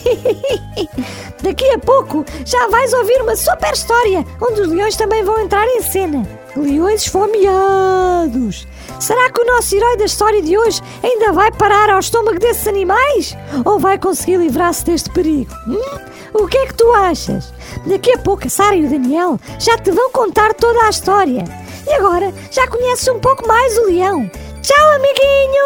Daqui 1.42 1.68
a 1.70 1.78
pouco 1.78 2.24
já 2.46 2.66
vais 2.68 2.94
ouvir 2.94 3.20
uma 3.20 3.36
super 3.36 3.74
história 3.74 4.24
onde 4.40 4.62
os 4.62 4.68
leões 4.68 4.96
também 4.96 5.22
vão 5.22 5.38
entrar 5.38 5.66
em 5.66 5.82
cena. 5.82 6.26
Leões 6.56 7.02
esfomeados. 7.02 8.66
Será 8.98 9.30
que 9.30 9.42
o 9.42 9.44
nosso 9.44 9.76
herói 9.76 9.98
da 9.98 10.06
história 10.06 10.40
de 10.40 10.56
hoje 10.56 10.80
ainda 11.02 11.32
vai 11.32 11.52
parar 11.52 11.90
ao 11.90 12.00
estômago 12.00 12.38
desses 12.38 12.66
animais? 12.66 13.36
Ou 13.66 13.78
vai 13.78 13.98
conseguir 13.98 14.38
livrar-se 14.38 14.86
deste 14.86 15.11
perigo? 15.11 15.52
Hum? 15.68 16.15
O 16.39 16.47
que 16.47 16.59
é 16.59 16.66
que 16.66 16.74
tu 16.74 16.93
achas? 16.93 17.51
Daqui 17.87 18.12
a 18.12 18.18
pouco 18.18 18.47
a 18.47 18.51
Sara 18.51 18.76
e 18.76 18.84
o 18.84 18.91
Daniel 18.91 19.41
já 19.59 19.78
te 19.78 19.91
vão 19.91 20.11
contar 20.11 20.53
toda 20.53 20.84
a 20.84 20.91
história. 20.91 21.43
E 21.87 21.93
agora 21.95 22.32
já 22.51 22.68
conheces 22.68 23.09
um 23.09 23.18
pouco 23.18 23.49
mais 23.49 23.78
o 23.78 23.87
leão. 23.87 24.30
Tchau, 24.61 24.91
amiguinho! 24.93 25.64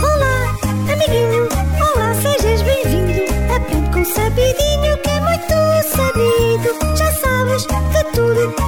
Olá, 0.00 0.92
amiguinho! 0.92 1.48
Olá, 1.92 2.14
sejas 2.22 2.62
bem-vindo! 2.62 3.24
Aprende 3.52 3.90
com 3.90 4.04
Sabidinho 4.04 4.96
que 5.02 5.10
é 5.10 5.20
muito 5.20 5.54
sabido. 5.88 6.96
Já 6.96 7.12
sabes 7.14 7.66
de 7.66 8.04
tudo, 8.14 8.63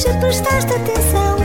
se 0.00 0.08
prestaste 0.14 0.72
atenção. 0.72 1.39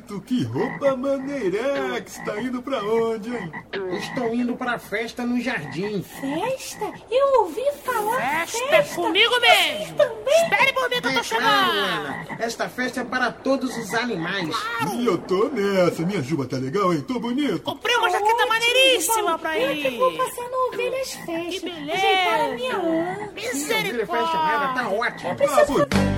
Marquito! 0.00 0.20
Que 0.22 0.44
roupa 0.44 0.96
maneirex! 0.96 2.18
Tá 2.24 2.40
indo 2.40 2.62
pra 2.62 2.82
onde, 2.82 3.34
hein? 3.34 3.52
Estou 3.98 4.34
indo 4.34 4.56
pra 4.56 4.78
festa 4.78 5.24
no 5.24 5.40
jardim. 5.40 6.02
Festa? 6.02 6.92
Eu 7.10 7.42
ouvi 7.42 7.64
falar 7.84 8.46
Festa 8.46 8.76
é 8.76 8.82
comigo 8.82 9.40
mesmo! 9.40 9.96
Espere 10.26 10.72
por 10.72 10.88
mim 10.90 11.00
que 11.00 11.08
eu 11.08 11.14
tô 11.14 11.22
chegando! 11.22 11.72
Luana. 11.72 12.26
Esta 12.38 12.68
festa 12.68 13.00
é 13.00 13.04
para 13.04 13.30
todos 13.30 13.76
os 13.76 13.94
animais. 13.94 14.54
E 14.94 15.06
eu 15.06 15.18
tô 15.18 15.48
nessa. 15.48 16.04
Minha 16.04 16.22
juba 16.22 16.46
tá 16.46 16.56
legal, 16.56 16.92
hein? 16.92 17.02
Tô 17.02 17.18
bonito. 17.18 17.60
Comprei 17.60 17.96
uma 17.96 18.10
jaqueta 18.10 18.46
maneiríssima 18.46 19.38
pra 19.38 19.58
Eu 19.58 19.76
que 19.76 19.98
vou 19.98 20.16
passar 20.16 20.48
no 20.48 20.68
Ovelhas 20.72 21.12
Fest. 21.12 21.60
Que 21.60 21.70
beleza. 21.70 21.92
Ajeitar 21.92 22.40
a 22.40 22.48
minha 22.48 22.76
lã. 22.76 23.16
Ovelha 23.30 24.06
Festa 24.06 24.38
tá 24.74 24.88
ótimo. 24.88 25.30
Ah, 25.30 25.64
bonito. 25.66 26.09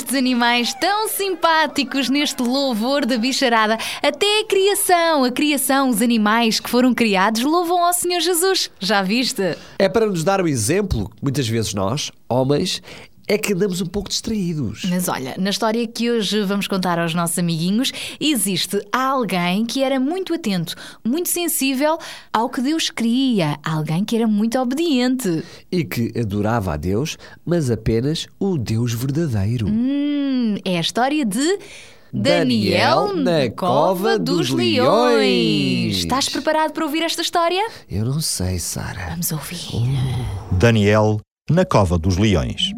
Estes 0.00 0.16
animais 0.16 0.72
tão 0.72 1.08
simpáticos 1.08 2.08
neste 2.08 2.42
louvor 2.42 3.04
da 3.04 3.18
bicharada. 3.18 3.76
Até 4.02 4.40
a 4.40 4.46
criação, 4.46 5.24
a 5.24 5.30
criação, 5.30 5.90
os 5.90 6.00
animais 6.00 6.58
que 6.58 6.70
foram 6.70 6.94
criados 6.94 7.42
louvam 7.42 7.84
ao 7.84 7.92
Senhor 7.92 8.18
Jesus. 8.18 8.70
Já 8.80 9.02
viste? 9.02 9.58
É 9.78 9.90
para 9.90 10.06
nos 10.06 10.24
dar 10.24 10.40
o 10.40 10.48
exemplo 10.48 11.10
que 11.10 11.22
muitas 11.22 11.46
vezes 11.46 11.74
nós, 11.74 12.10
homens, 12.30 12.80
é 13.30 13.38
que 13.38 13.52
andamos 13.52 13.80
um 13.80 13.86
pouco 13.86 14.08
distraídos. 14.08 14.84
Mas 14.90 15.08
olha, 15.08 15.36
na 15.38 15.50
história 15.50 15.86
que 15.86 16.10
hoje 16.10 16.42
vamos 16.42 16.66
contar 16.66 16.98
aos 16.98 17.14
nossos 17.14 17.38
amiguinhos, 17.38 17.92
existe 18.18 18.84
alguém 18.90 19.64
que 19.64 19.84
era 19.84 20.00
muito 20.00 20.34
atento, 20.34 20.74
muito 21.04 21.28
sensível 21.28 21.96
ao 22.32 22.50
que 22.50 22.60
Deus 22.60 22.90
queria, 22.90 23.56
alguém 23.62 24.04
que 24.04 24.16
era 24.16 24.26
muito 24.26 24.58
obediente. 24.58 25.44
E 25.70 25.84
que 25.84 26.12
adorava 26.18 26.74
a 26.74 26.76
Deus, 26.76 27.16
mas 27.46 27.70
apenas 27.70 28.26
o 28.40 28.58
Deus 28.58 28.92
verdadeiro. 28.94 29.68
Hum, 29.68 30.56
é 30.64 30.76
a 30.76 30.80
história 30.80 31.24
de. 31.24 31.58
Daniel, 32.12 33.14
na 33.14 33.48
cova 33.48 34.18
dos 34.18 34.50
leões. 34.50 35.98
Estás 35.98 36.28
preparado 36.28 36.72
para 36.72 36.84
ouvir 36.84 37.04
esta 37.04 37.22
história? 37.22 37.64
Eu 37.88 38.04
não 38.04 38.20
sei, 38.20 38.58
Sara. 38.58 39.10
Vamos 39.10 39.30
ouvir. 39.30 39.68
Daniel 40.50 41.20
na 41.48 41.64
cova 41.64 41.96
dos 41.96 42.16
leões. 42.16 42.72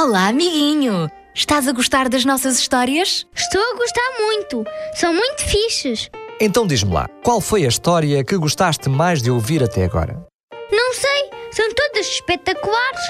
Olá, 0.00 0.28
amiguinho! 0.28 1.10
Estás 1.34 1.66
a 1.66 1.72
gostar 1.72 2.08
das 2.08 2.24
nossas 2.24 2.56
histórias? 2.56 3.26
Estou 3.34 3.60
a 3.60 3.76
gostar 3.76 4.10
muito. 4.20 4.64
São 4.94 5.12
muito 5.12 5.42
fixes. 5.44 6.08
Então 6.40 6.68
diz-me 6.68 6.94
lá, 6.94 7.08
qual 7.24 7.40
foi 7.40 7.64
a 7.64 7.68
história 7.68 8.22
que 8.22 8.36
gostaste 8.36 8.88
mais 8.88 9.20
de 9.20 9.28
ouvir 9.28 9.60
até 9.60 9.82
agora? 9.82 10.24
Não 10.70 10.94
sei, 10.94 11.30
são 11.50 11.68
todas 11.74 12.06
espetaculares. 12.06 13.00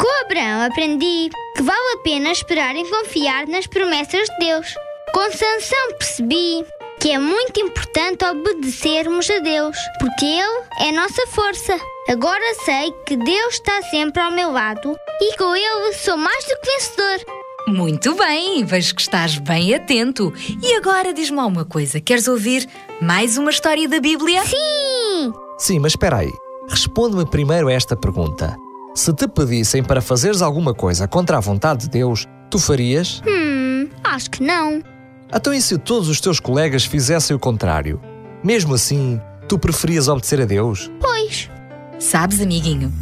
Com 0.00 0.24
Abraão 0.24 0.62
aprendi 0.62 1.30
que 1.56 1.62
vale 1.62 1.92
a 1.94 2.02
pena 2.02 2.32
esperar 2.32 2.74
e 2.74 2.82
confiar 2.90 3.46
nas 3.46 3.68
promessas 3.68 4.28
de 4.28 4.46
Deus. 4.46 4.74
Com 5.14 5.30
Sansão 5.30 5.92
percebi 5.96 6.66
que 7.06 7.12
é 7.12 7.20
muito 7.20 7.60
importante 7.60 8.24
obedecermos 8.24 9.30
a 9.30 9.38
Deus, 9.38 9.76
porque 10.00 10.24
Ele 10.24 10.64
é 10.80 10.90
nossa 10.90 11.24
força. 11.28 11.78
Agora 12.08 12.42
sei 12.64 12.92
que 13.06 13.16
Deus 13.16 13.54
está 13.54 13.80
sempre 13.82 14.20
ao 14.20 14.32
meu 14.32 14.50
lado 14.50 14.92
e 15.20 15.36
com 15.36 15.54
Ele 15.54 15.92
sou 15.92 16.16
mais 16.16 16.44
do 16.46 16.60
que 16.60 16.68
vencedor. 16.68 17.36
Muito 17.68 18.12
bem, 18.16 18.64
vejo 18.64 18.92
que 18.92 19.02
estás 19.02 19.38
bem 19.38 19.72
atento. 19.72 20.34
E 20.60 20.74
agora 20.74 21.14
diz-me 21.14 21.38
uma 21.38 21.64
coisa: 21.64 22.00
queres 22.00 22.26
ouvir 22.26 22.68
mais 23.00 23.38
uma 23.38 23.52
história 23.52 23.88
da 23.88 24.00
Bíblia? 24.00 24.44
Sim! 24.44 25.32
Sim, 25.58 25.78
mas 25.78 25.92
espera 25.92 26.16
aí. 26.16 26.32
Responde-me 26.68 27.24
primeiro 27.24 27.68
a 27.68 27.72
esta 27.72 27.94
pergunta. 27.94 28.56
Se 28.96 29.14
te 29.14 29.28
pedissem 29.28 29.80
para 29.80 30.00
fazeres 30.00 30.42
alguma 30.42 30.74
coisa 30.74 31.06
contra 31.06 31.36
a 31.36 31.40
vontade 31.40 31.82
de 31.82 31.90
Deus, 31.90 32.26
tu 32.50 32.58
farias? 32.58 33.22
Hum, 33.24 33.88
acho 34.02 34.28
que 34.28 34.42
não. 34.42 34.95
Então, 35.34 35.52
e 35.52 35.60
se 35.60 35.76
todos 35.76 36.08
os 36.08 36.20
teus 36.20 36.38
colegas 36.38 36.84
fizessem 36.84 37.34
o 37.34 37.38
contrário? 37.38 38.00
Mesmo 38.42 38.74
assim, 38.74 39.20
tu 39.48 39.58
preferias 39.58 40.08
obedecer 40.08 40.40
a 40.40 40.44
Deus? 40.44 40.90
Pois. 41.00 41.50
Sabes, 41.98 42.40
amiguinho, 42.40 42.92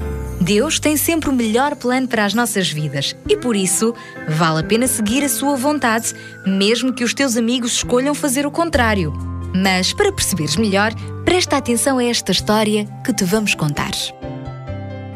Deus 0.40 0.78
tem 0.78 0.96
sempre 0.96 1.28
o 1.28 1.32
melhor 1.32 1.74
plano 1.76 2.06
para 2.08 2.24
as 2.24 2.32
nossas 2.32 2.70
vidas 2.70 3.14
e 3.28 3.36
por 3.36 3.56
isso 3.56 3.94
vale 4.28 4.60
a 4.60 4.64
pena 4.64 4.86
seguir 4.86 5.24
a 5.24 5.28
sua 5.28 5.56
vontade, 5.56 6.14
mesmo 6.46 6.92
que 6.92 7.04
os 7.04 7.12
teus 7.12 7.36
amigos 7.36 7.72
escolham 7.72 8.14
fazer 8.14 8.46
o 8.46 8.50
contrário. 8.50 9.12
Mas 9.54 9.92
para 9.92 10.12
perceberes 10.12 10.56
melhor, 10.56 10.92
presta 11.24 11.56
atenção 11.56 11.98
a 11.98 12.04
esta 12.04 12.32
história 12.32 12.86
que 13.04 13.12
te 13.12 13.24
vamos 13.24 13.54
contar. 13.54 13.92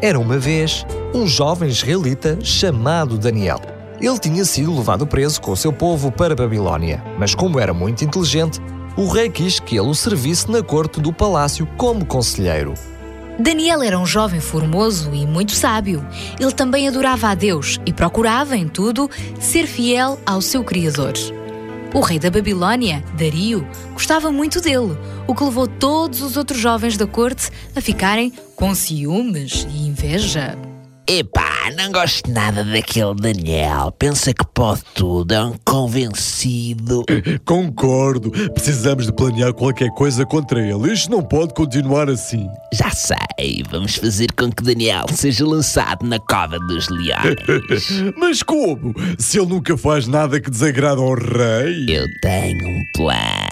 Era 0.00 0.18
uma 0.18 0.38
vez 0.38 0.86
um 1.14 1.26
jovem 1.26 1.68
israelita 1.68 2.38
chamado 2.42 3.18
Daniel. 3.18 3.77
Ele 4.01 4.18
tinha 4.18 4.44
sido 4.44 4.76
levado 4.76 5.07
preso 5.07 5.40
com 5.40 5.53
o 5.53 5.57
seu 5.57 5.72
povo 5.72 6.12
para 6.12 6.36
Babilónia, 6.36 7.03
mas 7.18 7.34
como 7.34 7.59
era 7.59 7.74
muito 7.74 8.05
inteligente, 8.05 8.61
o 8.96 9.09
rei 9.09 9.28
quis 9.28 9.59
que 9.59 9.76
ele 9.76 9.88
o 9.88 9.94
servisse 9.94 10.51
na 10.51 10.62
corte 10.62 11.01
do 11.01 11.12
palácio 11.12 11.66
como 11.76 12.07
conselheiro. 12.07 12.74
Daniel 13.38 13.82
era 13.82 13.99
um 13.99 14.07
jovem 14.07 14.40
formoso 14.40 15.14
e 15.14 15.24
muito 15.24 15.53
sábio. 15.53 16.05
Ele 16.40 16.51
também 16.51 16.88
adorava 16.88 17.28
a 17.28 17.34
Deus 17.34 17.78
e 17.86 17.92
procurava, 17.92 18.57
em 18.57 18.66
tudo, 18.66 19.09
ser 19.38 19.66
fiel 19.66 20.18
ao 20.26 20.40
seu 20.40 20.64
Criador. 20.64 21.14
O 21.94 22.01
rei 22.01 22.18
da 22.18 22.30
Babilónia, 22.30 23.03
Dario, 23.16 23.66
gostava 23.92 24.30
muito 24.30 24.61
dele, 24.61 24.99
o 25.26 25.34
que 25.34 25.44
levou 25.44 25.66
todos 25.66 26.20
os 26.20 26.36
outros 26.36 26.59
jovens 26.59 26.96
da 26.96 27.07
corte 27.07 27.51
a 27.74 27.80
ficarem 27.80 28.32
com 28.57 28.74
ciúmes 28.74 29.66
e 29.70 29.86
inveja. 29.86 30.67
Epá, 31.11 31.72
não 31.74 31.90
gosto 31.90 32.30
nada 32.30 32.62
daquele 32.62 33.14
Daniel. 33.14 33.90
Pensa 33.92 34.34
que 34.34 34.44
pode 34.44 34.82
tudo, 34.94 35.32
é 35.32 35.42
um 35.42 35.54
convencido. 35.64 37.02
Concordo. 37.46 38.30
Precisamos 38.52 39.06
de 39.06 39.12
planear 39.14 39.54
qualquer 39.54 39.88
coisa 39.92 40.26
contra 40.26 40.61
ele. 40.61 40.92
Isto 40.92 41.11
não 41.11 41.22
pode 41.22 41.54
continuar 41.54 42.11
assim. 42.11 42.46
Já 42.74 42.90
sei, 42.90 43.64
vamos 43.70 43.94
fazer 43.96 44.30
com 44.32 44.52
que 44.52 44.62
Daniel 44.62 45.06
seja 45.11 45.46
lançado 45.46 46.06
na 46.06 46.18
cova 46.18 46.59
dos 46.59 46.90
leões. 46.90 48.12
Mas 48.18 48.42
como? 48.42 48.92
Se 49.18 49.38
ele 49.38 49.48
nunca 49.48 49.78
faz 49.78 50.06
nada 50.06 50.38
que 50.38 50.50
desagrada 50.50 51.00
ao 51.00 51.14
rei. 51.14 51.86
Eu 51.88 52.06
tenho 52.20 52.68
um 52.68 52.84
plano. 52.94 53.48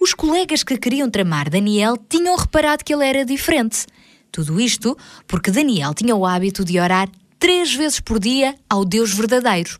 Os 0.00 0.14
colegas 0.14 0.64
que 0.64 0.76
queriam 0.76 1.08
tramar 1.08 1.48
Daniel 1.48 1.96
tinham 2.08 2.34
reparado 2.34 2.82
que 2.84 2.92
ele 2.92 3.06
era 3.06 3.24
diferente. 3.24 3.86
Tudo 4.30 4.60
isto 4.60 4.96
porque 5.26 5.50
Daniel 5.50 5.94
tinha 5.94 6.14
o 6.14 6.24
hábito 6.24 6.64
de 6.64 6.78
orar 6.78 7.08
três 7.38 7.74
vezes 7.74 8.00
por 8.00 8.18
dia 8.18 8.54
ao 8.68 8.84
Deus 8.84 9.12
verdadeiro. 9.12 9.78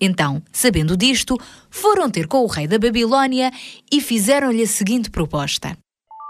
Então, 0.00 0.42
sabendo 0.50 0.96
disto, 0.96 1.38
foram 1.70 2.10
ter 2.10 2.26
com 2.26 2.42
o 2.42 2.46
rei 2.46 2.66
da 2.66 2.78
Babilónia 2.78 3.52
e 3.90 4.00
fizeram-lhe 4.00 4.62
a 4.62 4.66
seguinte 4.66 5.10
proposta. 5.10 5.76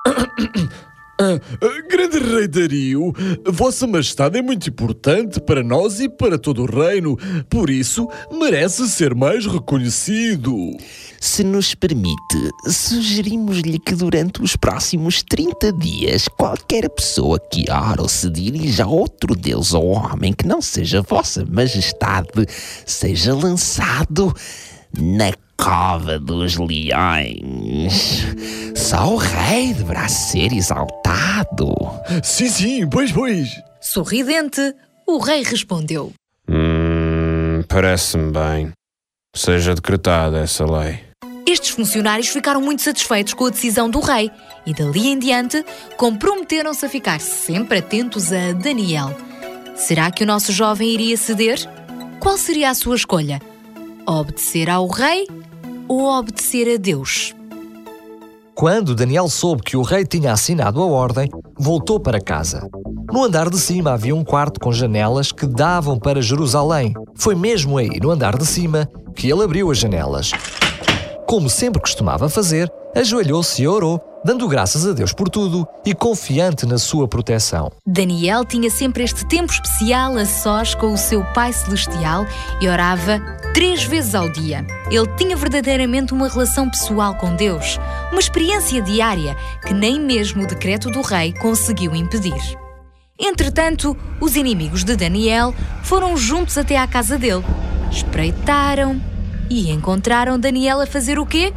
Ah, 1.21 1.39
grande 1.89 2.19
Rei 2.19 2.49
Dario, 2.49 3.13
Vossa 3.47 3.87
Majestade 3.87 4.39
é 4.39 4.43
muito 4.43 4.69
importante 4.69 5.41
para 5.41 5.63
nós 5.63 6.01
e 6.01 6.09
para 6.09 6.39
todo 6.39 6.63
o 6.63 6.67
reino, 6.67 7.19
por 7.51 7.69
isso 7.69 8.09
merece 8.33 8.89
ser 8.89 9.15
mais 9.15 9.47
reconhecido. 9.47 10.77
Se 11.21 11.45
nos 11.45 11.75
permite, 11.75 12.17
sugerimos-lhe 12.67 13.79
que 13.79 13.95
durante 13.95 14.43
os 14.43 14.57
próximos 14.57 15.23
30 15.23 15.73
dias, 15.75 16.27
qualquer 16.29 16.89
pessoa 16.89 17.39
que 17.39 17.71
ora 17.71 18.03
ou 18.03 18.09
se 18.09 18.29
dirija 18.31 18.85
a 18.85 18.89
outro 18.89 19.37
Deus 19.37 19.75
ou 19.75 19.89
homem 19.89 20.33
que 20.33 20.47
não 20.47 20.63
seja 20.63 21.03
Vossa 21.03 21.45
Majestade 21.45 22.47
seja 22.87 23.35
lançado 23.35 24.35
na 24.99 25.31
cova 25.63 26.19
dos 26.19 26.57
leões. 26.57 28.27
Só 28.75 29.15
o 29.15 29.17
rei 29.17 29.73
deverá 29.73 30.09
ser 30.09 30.53
exaltado. 30.53 31.73
Sim, 32.23 32.49
sim, 32.49 32.89
pois, 32.89 33.13
pois. 33.13 33.49
Sorridente, 33.81 34.75
o 35.07 35.19
rei 35.19 35.45
respondeu: 35.45 36.13
Hum, 36.49 37.63
parece-me 37.69 38.33
bem. 38.33 38.73
Seja 39.35 39.75
decretada 39.75 40.41
essa 40.41 40.65
lei. 40.65 41.01
Estes 41.47 41.71
funcionários 41.71 42.29
ficaram 42.29 42.61
muito 42.61 42.83
satisfeitos 42.83 43.33
com 43.33 43.47
a 43.47 43.51
decisão 43.51 43.89
do 43.89 44.01
rei 44.01 44.31
e, 44.67 44.75
dali 44.75 45.09
em 45.09 45.19
diante, 45.19 45.65
comprometeram-se 45.97 46.85
a 46.85 46.89
ficar 46.89 47.21
sempre 47.21 47.79
atentos 47.79 48.33
a 48.33 48.53
Daniel. 48.53 49.15
Será 49.77 50.11
que 50.11 50.25
o 50.25 50.27
nosso 50.27 50.53
jovem 50.53 50.89
iria 50.89 51.17
ceder? 51.17 51.59
Qual 52.19 52.37
seria 52.37 52.71
a 52.71 52.75
sua 52.75 52.97
escolha? 52.97 53.41
Obedecer 54.07 54.69
ao 54.69 54.89
rei 54.89 55.27
ou 55.93 56.19
obedecer 56.19 56.75
a 56.75 56.77
Deus? 56.79 57.35
Quando 58.55 58.95
Daniel 58.95 59.29
soube 59.29 59.63
que 59.63 59.77
o 59.77 59.83
rei 59.83 60.05
tinha 60.05 60.33
assinado 60.33 60.83
a 60.83 60.87
ordem, 60.87 61.29
voltou 61.59 61.99
para 61.99 62.21
casa. 62.21 62.69
No 63.13 63.25
andar 63.25 63.51
de 63.51 63.59
cima 63.59 63.93
havia 63.93 64.15
um 64.15 64.25
quarto 64.25 64.61
com 64.61 64.73
janelas 64.73 65.33
que 65.33 65.47
davam 65.47 65.99
para 65.99 66.23
Jerusalém. 66.23 66.95
Foi 67.15 67.35
mesmo 67.35 67.77
aí, 67.77 67.99
no 68.01 68.11
andar 68.11 68.37
de 68.39 68.47
cima, 68.47 68.89
que 69.15 69.31
ele 69.31 69.43
abriu 69.43 69.71
as 69.71 69.79
janelas. 69.79 70.33
Como 71.27 71.49
sempre 71.51 71.81
costumava 71.81 72.29
fazer, 72.29 72.71
ajoelhou-se 72.95 73.63
e 73.63 73.69
orou, 73.69 74.01
dando 74.25 74.47
graças 74.47 74.87
a 74.87 74.93
Deus 74.93 75.13
por 75.13 75.29
tudo 75.29 75.67
e 75.85 75.95
confiante 75.95 76.67
na 76.67 76.79
sua 76.79 77.09
proteção. 77.09 77.73
Daniel 77.87 78.45
tinha 78.45 78.71
sempre 78.71 79.03
este 79.03 79.27
tempo 79.27 79.53
especial 79.53 80.17
a 80.17 80.25
sós 80.25 80.75
com 80.75 80.93
o 80.93 80.99
seu 80.99 81.25
Pai 81.33 81.53
Celestial 81.53 82.25
e 82.61 82.69
orava 82.69 83.21
três 83.55 83.83
vezes 83.83 84.15
ao 84.15 84.29
dia. 84.29 84.67
Ele 84.91 85.09
tinha 85.17 85.37
verdadeiramente 85.37 86.13
uma 86.13 86.29
relação 86.29 86.69
pessoal 86.69 87.15
com 87.15 87.35
Deus, 87.35 87.79
uma 88.11 88.21
experiência 88.21 88.81
diária 88.83 89.37
que 89.67 89.75
nem 89.75 90.01
mesmo 90.01 90.45
o 90.45 90.47
decreto 90.47 90.91
do 90.91 91.01
rei 91.01 91.33
conseguiu 91.33 91.95
impedir. 91.95 92.63
Entretanto, 93.19 93.97
os 94.21 94.37
inimigos 94.37 94.85
de 94.85 94.97
Daniel 94.97 95.55
foram 95.85 96.17
juntos 96.17 96.59
até 96.59 96.77
à 96.77 96.87
casa 96.87 97.19
dele. 97.19 97.45
Espreitaram 97.91 99.01
e 99.49 99.71
encontraram 99.71 100.39
Daniel 100.39 100.81
a 100.81 100.87
fazer 100.87 101.19
o 101.19 101.27
quê? 101.27 101.53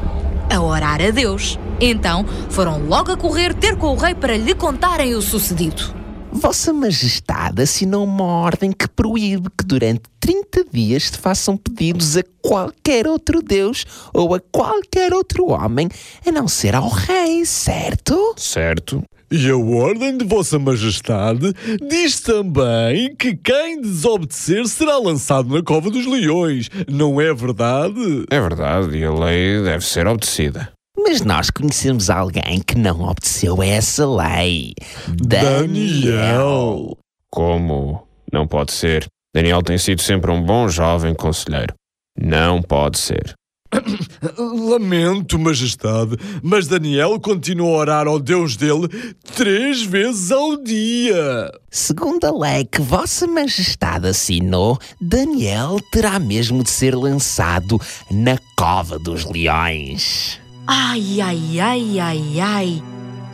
A 0.49 0.61
orar 0.61 1.01
a 1.01 1.11
Deus. 1.11 1.59
Então 1.79 2.25
foram 2.49 2.87
logo 2.87 3.11
a 3.11 3.17
correr 3.17 3.53
ter 3.53 3.75
com 3.75 3.87
o 3.87 3.95
rei 3.95 4.15
para 4.15 4.37
lhe 4.37 4.53
contarem 4.53 5.15
o 5.15 5.21
sucedido. 5.21 5.93
Vossa 6.31 6.73
Majestade 6.73 7.61
assinou 7.61 8.03
uma 8.03 8.25
ordem 8.25 8.73
que 8.73 8.89
proíbe 8.89 9.47
que 9.57 9.63
durante 9.63 10.03
30 10.19 10.65
dias 10.71 11.03
se 11.03 11.17
façam 11.17 11.55
pedidos 11.55 12.17
a 12.17 12.23
qualquer 12.41 13.07
outro 13.07 13.41
Deus 13.41 13.85
ou 14.13 14.35
a 14.35 14.39
qualquer 14.51 15.13
outro 15.13 15.49
homem, 15.49 15.87
a 16.27 16.31
não 16.31 16.45
ser 16.45 16.75
ao 16.75 16.89
rei, 16.89 17.45
certo? 17.45 18.33
Certo. 18.35 19.01
E 19.37 19.49
a 19.49 19.57
ordem 19.57 20.17
de 20.17 20.23
Vossa 20.23 20.57
Majestade 20.57 21.53
diz 21.89 22.21
também 22.21 23.13
que 23.17 23.35
quem 23.35 23.81
desobedecer 23.81 24.65
será 24.65 24.97
lançado 24.97 25.53
na 25.53 25.61
cova 25.61 25.89
dos 25.89 26.05
leões. 26.05 26.69
Não 26.87 27.19
é 27.19 27.33
verdade? 27.33 28.25
É 28.31 28.39
verdade, 28.39 28.97
e 28.97 29.03
a 29.03 29.11
lei 29.11 29.61
deve 29.61 29.83
ser 29.83 30.07
obedecida. 30.07 30.71
Mas 30.97 31.19
nós 31.19 31.49
conhecemos 31.49 32.09
alguém 32.09 32.61
que 32.65 32.77
não 32.77 33.01
obedeceu 33.01 33.59
a 33.59 33.65
essa 33.65 34.07
lei. 34.07 34.73
Daniel. 35.21 36.97
Como? 37.29 38.07
Não 38.31 38.47
pode 38.47 38.71
ser. 38.71 39.05
Daniel 39.35 39.61
tem 39.61 39.77
sido 39.77 40.01
sempre 40.01 40.31
um 40.31 40.41
bom 40.41 40.69
jovem 40.69 41.13
conselheiro. 41.13 41.73
Não 42.17 42.61
pode 42.61 42.97
ser. 42.97 43.33
Lamento, 44.37 45.37
Majestade, 45.39 46.17
mas 46.41 46.67
Daniel 46.67 47.19
continua 47.19 47.67
a 47.67 47.79
orar 47.79 48.07
ao 48.07 48.19
Deus 48.19 48.55
dele 48.55 48.87
três 49.35 49.83
vezes 49.83 50.31
ao 50.31 50.57
dia. 50.57 51.51
Segundo 51.69 52.25
a 52.25 52.31
lei 52.31 52.65
que 52.65 52.81
Vossa 52.81 53.27
Majestade 53.27 54.07
assinou, 54.07 54.79
Daniel 54.99 55.77
terá 55.91 56.19
mesmo 56.19 56.63
de 56.63 56.69
ser 56.69 56.95
lançado 56.95 57.79
na 58.09 58.37
cova 58.57 58.97
dos 58.97 59.25
leões. 59.25 60.39
Ai, 60.67 61.21
ai, 61.21 61.59
ai, 61.59 61.99
ai, 61.99 62.39
ai. 62.39 62.83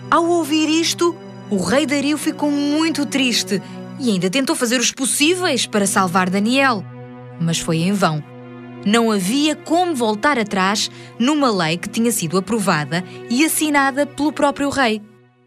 Ao 0.09 0.25
ouvir 0.25 0.67
isto, 0.67 1.15
o 1.49 1.63
rei 1.63 1.85
Dario 1.85 2.17
ficou 2.17 2.51
muito 2.51 3.05
triste 3.05 3.61
e 3.99 4.09
ainda 4.09 4.29
tentou 4.29 4.55
fazer 4.55 4.79
os 4.79 4.91
possíveis 4.91 5.65
para 5.65 5.85
salvar 5.85 6.29
Daniel. 6.29 6.83
Mas 7.39 7.59
foi 7.59 7.77
em 7.77 7.93
vão. 7.93 8.30
Não 8.85 9.11
havia 9.11 9.55
como 9.55 9.93
voltar 9.95 10.39
atrás 10.39 10.89
numa 11.19 11.51
lei 11.51 11.77
que 11.77 11.89
tinha 11.89 12.11
sido 12.11 12.37
aprovada 12.37 13.03
e 13.29 13.45
assinada 13.45 14.05
pelo 14.05 14.33
próprio 14.33 14.69
rei. 14.69 15.01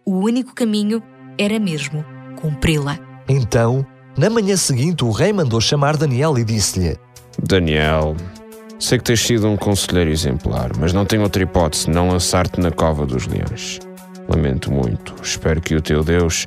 O 0.06 0.18
único 0.18 0.54
caminho 0.54 1.02
era 1.36 1.58
mesmo 1.58 2.04
cumpri-la. 2.40 2.98
Então, 3.28 3.84
na 4.16 4.30
manhã 4.30 4.56
seguinte, 4.56 5.04
o 5.04 5.10
rei 5.10 5.32
mandou 5.32 5.60
chamar 5.60 5.96
Daniel 5.96 6.38
e 6.38 6.44
disse-lhe: 6.44 6.96
Daniel, 7.42 8.14
sei 8.78 8.98
que 8.98 9.04
tens 9.04 9.20
sido 9.20 9.48
um 9.48 9.56
conselheiro 9.56 10.10
exemplar, 10.10 10.70
mas 10.78 10.92
não 10.92 11.04
tenho 11.04 11.22
outra 11.22 11.42
hipótese 11.42 11.90
não 11.90 12.08
lançar-te 12.08 12.60
na 12.60 12.70
cova 12.70 13.04
dos 13.04 13.26
leões. 13.26 13.80
Lamento 14.28 14.70
muito. 14.70 15.14
Espero 15.22 15.60
que 15.60 15.74
o 15.74 15.82
teu 15.82 16.04
Deus, 16.04 16.46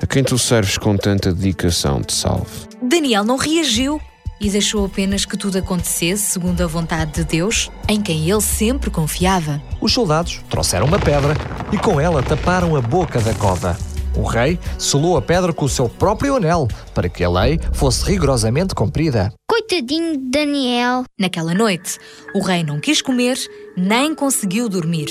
a 0.00 0.06
quem 0.06 0.22
tu 0.22 0.38
serves 0.38 0.78
com 0.78 0.96
tanta 0.96 1.32
dedicação, 1.32 2.00
te 2.02 2.12
salve. 2.12 2.68
Daniel 2.82 3.24
não 3.24 3.36
reagiu 3.36 4.00
e 4.40 4.48
deixou 4.48 4.86
apenas 4.86 5.24
que 5.24 5.36
tudo 5.36 5.58
acontecesse 5.58 6.30
segundo 6.30 6.62
a 6.62 6.66
vontade 6.66 7.12
de 7.12 7.24
Deus, 7.24 7.70
em 7.86 8.00
quem 8.00 8.30
ele 8.30 8.40
sempre 8.40 8.90
confiava. 8.90 9.60
Os 9.80 9.92
soldados 9.92 10.40
trouxeram 10.48 10.86
uma 10.86 10.98
pedra 10.98 11.34
e 11.72 11.76
com 11.76 12.00
ela 12.00 12.22
taparam 12.22 12.74
a 12.74 12.80
boca 12.80 13.20
da 13.20 13.34
cova. 13.34 13.76
O 14.16 14.24
rei 14.24 14.58
selou 14.78 15.16
a 15.16 15.22
pedra 15.22 15.52
com 15.52 15.64
o 15.64 15.68
seu 15.68 15.88
próprio 15.88 16.36
anel 16.36 16.66
para 16.94 17.08
que 17.08 17.22
a 17.22 17.30
lei 17.30 17.60
fosse 17.72 18.04
rigorosamente 18.04 18.74
cumprida. 18.74 19.32
Coitadinho 19.48 20.16
de 20.18 20.30
Daniel. 20.30 21.04
Naquela 21.18 21.54
noite, 21.54 21.98
o 22.34 22.40
rei 22.40 22.64
não 22.64 22.80
quis 22.80 23.00
comer 23.00 23.38
nem 23.76 24.14
conseguiu 24.14 24.68
dormir. 24.68 25.08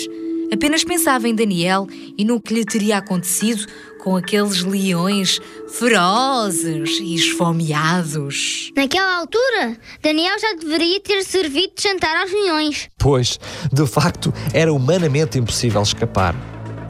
Apenas 0.52 0.84
pensava 0.84 1.30
em 1.30 1.36
Daniel 1.36 1.88
e 2.18 2.26
no 2.26 2.42
que 2.42 2.54
lhe 2.54 2.66
teria 2.66 2.98
acontecido 2.98 3.66
com 4.10 4.16
aqueles 4.16 4.64
leões 4.64 5.40
ferozes 5.68 6.98
e 7.00 7.14
esfomeados. 7.14 8.72
Naquela 8.76 9.20
altura, 9.20 9.78
Daniel 10.02 10.34
já 10.40 10.54
deveria 10.54 11.00
ter 11.00 11.24
servido 11.24 11.74
de 11.78 11.84
jantar 11.84 12.18
aos 12.18 12.32
leões. 12.32 12.90
Pois, 12.98 13.40
de 13.72 13.86
facto, 13.86 14.34
era 14.52 14.74
humanamente 14.74 15.38
impossível 15.38 15.84
escapar. 15.84 16.34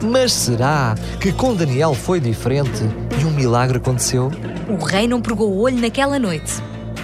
Mas 0.02 0.32
será 0.32 0.94
que 1.20 1.30
com 1.30 1.54
Daniel 1.54 1.94
foi 1.94 2.20
diferente 2.20 2.80
e 3.20 3.24
um 3.26 3.32
milagre 3.32 3.76
aconteceu? 3.76 4.30
O 4.66 4.82
rei 4.82 5.06
não 5.06 5.20
pregou 5.20 5.52
o 5.52 5.60
olho 5.60 5.76
naquela 5.76 6.18
noite. 6.18 6.54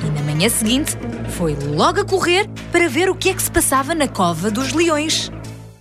E 0.03 0.11
na 0.19 0.23
manhã 0.23 0.49
seguinte, 0.49 0.97
foi 1.37 1.55
logo 1.55 2.01
a 2.01 2.05
correr 2.07 2.49
para 2.73 2.89
ver 2.89 3.11
o 3.11 3.15
que 3.15 3.29
é 3.29 3.35
que 3.35 3.43
se 3.43 3.51
passava 3.51 3.95
na 3.95 4.09
cova 4.09 4.51
dos 4.51 4.73
leões. 4.73 5.31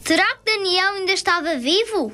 Será 0.03 0.25
que 0.35 0.57
Daniel 0.57 0.95
ainda 0.95 1.13
estava 1.13 1.55
vivo? 1.55 2.11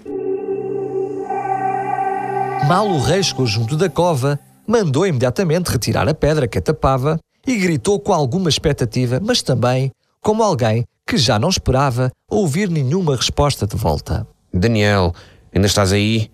Mal 2.67 2.87
o 2.87 2.99
rei 2.99 3.21
chegou 3.21 3.45
junto 3.45 3.75
da 3.75 3.89
cova, 3.89 4.39
mandou 4.67 5.05
imediatamente 5.05 5.69
retirar 5.69 6.07
a 6.07 6.13
pedra 6.13 6.47
que 6.47 6.57
a 6.57 6.61
tapava 6.61 7.19
e 7.45 7.57
gritou 7.57 7.99
com 7.99 8.13
alguma 8.13 8.49
expectativa, 8.49 9.19
mas 9.21 9.41
também 9.41 9.91
como 10.21 10.43
alguém 10.43 10.85
que 11.05 11.17
já 11.17 11.39
não 11.39 11.49
esperava 11.49 12.11
ouvir 12.29 12.69
nenhuma 12.69 13.15
resposta 13.15 13.65
de 13.65 13.75
volta. 13.75 14.25
Daniel, 14.53 15.13
ainda 15.53 15.67
estás 15.67 15.91
aí? 15.91 16.29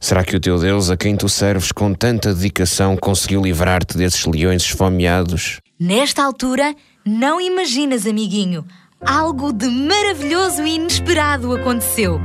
Será 0.00 0.24
que 0.24 0.34
o 0.34 0.40
teu 0.40 0.58
Deus, 0.58 0.90
a 0.90 0.96
quem 0.96 1.16
tu 1.16 1.28
serves 1.28 1.72
com 1.72 1.94
tanta 1.94 2.34
dedicação, 2.34 2.96
conseguiu 2.96 3.42
livrar-te 3.42 3.96
desses 3.96 4.24
leões 4.26 4.62
esfomeados? 4.62 5.60
Nesta 5.78 6.24
altura, 6.24 6.74
não 7.04 7.40
imaginas, 7.40 8.06
amiguinho, 8.06 8.64
algo 9.00 9.52
de 9.52 9.68
maravilhoso 9.68 10.62
e 10.64 10.76
inesperado 10.76 11.54
aconteceu. 11.54 12.18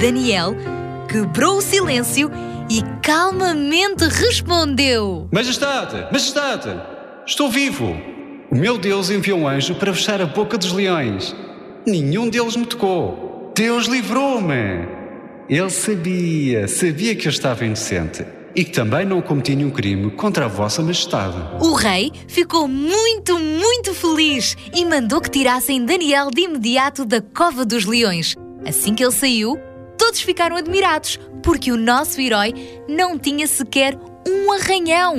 Daniel 0.00 0.54
quebrou 1.08 1.58
o 1.58 1.62
silêncio 1.62 2.30
e 2.70 2.82
calmamente 3.02 4.04
respondeu: 4.04 5.28
Majestade, 5.32 6.06
Majestade, 6.12 6.80
estou 7.26 7.50
vivo. 7.50 7.96
O 8.50 8.56
meu 8.56 8.78
Deus 8.78 9.10
enviou 9.10 9.40
um 9.40 9.48
anjo 9.48 9.74
para 9.74 9.92
fechar 9.92 10.20
a 10.20 10.26
boca 10.26 10.56
dos 10.56 10.72
leões. 10.72 11.34
Nenhum 11.86 12.28
deles 12.28 12.56
me 12.56 12.66
tocou. 12.66 13.52
Deus 13.54 13.86
livrou-me. 13.86 14.88
Ele 15.48 15.70
sabia, 15.70 16.66
sabia 16.68 17.14
que 17.14 17.26
eu 17.26 17.30
estava 17.30 17.64
inocente 17.64 18.24
e 18.54 18.64
que 18.64 18.70
também 18.70 19.04
não 19.04 19.20
cometi 19.20 19.54
nenhum 19.56 19.70
crime 19.70 20.10
contra 20.12 20.44
a 20.44 20.48
Vossa 20.48 20.82
Majestade. 20.82 21.36
O 21.60 21.72
rei 21.74 22.12
ficou 22.28 22.68
muito, 22.68 23.38
muito 23.38 23.92
feliz 23.92 24.56
e 24.74 24.84
mandou 24.84 25.20
que 25.20 25.30
tirassem 25.30 25.84
Daniel 25.84 26.30
de 26.30 26.42
imediato 26.42 27.04
da 27.04 27.20
cova 27.20 27.64
dos 27.64 27.84
leões. 27.84 28.36
Assim 28.64 28.94
que 28.94 29.02
ele 29.02 29.12
saiu, 29.12 29.58
todos 30.14 30.20
ficaram 30.20 30.56
admirados, 30.56 31.18
porque 31.42 31.72
o 31.72 31.76
nosso 31.76 32.20
herói 32.20 32.54
não 32.88 33.18
tinha 33.18 33.46
sequer 33.46 33.98
um 34.26 34.52
arranhão. 34.52 35.16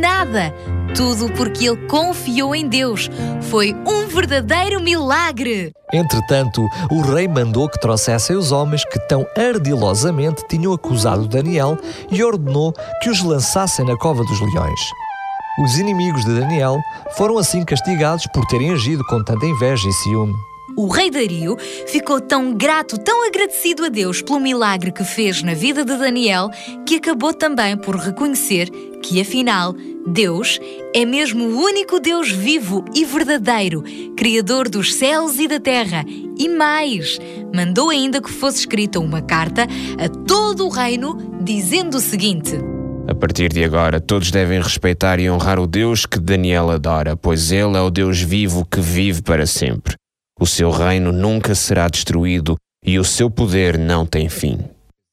Nada. 0.00 0.54
Tudo 0.96 1.30
porque 1.34 1.68
ele 1.68 1.86
confiou 1.86 2.54
em 2.54 2.66
Deus. 2.66 3.10
Foi 3.42 3.74
um 3.86 4.08
verdadeiro 4.08 4.80
milagre. 4.80 5.72
Entretanto, 5.92 6.66
o 6.90 7.00
rei 7.02 7.28
mandou 7.28 7.68
que 7.68 7.80
trouxessem 7.80 8.34
os 8.34 8.50
homens 8.50 8.84
que 8.84 8.98
tão 9.06 9.26
ardilosamente 9.36 10.42
tinham 10.48 10.72
acusado 10.72 11.28
Daniel 11.28 11.78
e 12.10 12.24
ordenou 12.24 12.72
que 13.02 13.10
os 13.10 13.22
lançassem 13.22 13.84
na 13.84 13.96
cova 13.96 14.24
dos 14.24 14.40
leões. 14.40 14.80
Os 15.62 15.78
inimigos 15.78 16.24
de 16.24 16.40
Daniel 16.40 16.78
foram 17.16 17.36
assim 17.36 17.64
castigados 17.64 18.26
por 18.32 18.46
terem 18.46 18.72
agido 18.72 19.04
com 19.04 19.22
tanta 19.22 19.46
inveja 19.46 19.86
e 19.86 19.92
ciúme. 19.92 20.49
O 20.76 20.88
rei 20.88 21.10
Dario 21.10 21.56
ficou 21.86 22.20
tão 22.20 22.54
grato, 22.54 22.98
tão 22.98 23.26
agradecido 23.26 23.84
a 23.84 23.88
Deus 23.88 24.22
pelo 24.22 24.40
milagre 24.40 24.92
que 24.92 25.04
fez 25.04 25.42
na 25.42 25.54
vida 25.54 25.84
de 25.84 25.96
Daniel, 25.96 26.50
que 26.86 26.96
acabou 26.96 27.34
também 27.34 27.76
por 27.76 27.96
reconhecer 27.96 28.70
que, 29.02 29.20
afinal, 29.20 29.74
Deus 30.06 30.58
é 30.94 31.04
mesmo 31.04 31.44
o 31.44 31.58
único 31.58 32.00
Deus 32.00 32.30
vivo 32.30 32.84
e 32.94 33.04
verdadeiro, 33.04 33.82
Criador 34.16 34.68
dos 34.68 34.94
céus 34.94 35.38
e 35.38 35.48
da 35.48 35.58
terra. 35.58 36.04
E 36.38 36.48
mais, 36.48 37.18
mandou 37.54 37.90
ainda 37.90 38.20
que 38.20 38.30
fosse 38.30 38.60
escrita 38.60 39.00
uma 39.00 39.20
carta 39.20 39.66
a 39.98 40.08
todo 40.08 40.66
o 40.66 40.70
reino 40.70 41.38
dizendo 41.42 41.96
o 41.96 42.00
seguinte: 42.00 42.56
A 43.08 43.14
partir 43.14 43.52
de 43.52 43.64
agora, 43.64 44.00
todos 44.00 44.30
devem 44.30 44.60
respeitar 44.60 45.18
e 45.18 45.30
honrar 45.30 45.58
o 45.58 45.66
Deus 45.66 46.06
que 46.06 46.18
Daniel 46.18 46.70
adora, 46.70 47.16
pois 47.16 47.50
ele 47.50 47.76
é 47.76 47.80
o 47.80 47.90
Deus 47.90 48.20
vivo 48.20 48.64
que 48.64 48.80
vive 48.80 49.22
para 49.22 49.46
sempre. 49.46 49.99
O 50.40 50.46
seu 50.46 50.70
reino 50.70 51.12
nunca 51.12 51.54
será 51.54 51.86
destruído 51.86 52.56
e 52.82 52.98
o 52.98 53.04
seu 53.04 53.30
poder 53.30 53.76
não 53.76 54.06
tem 54.06 54.30
fim. 54.30 54.58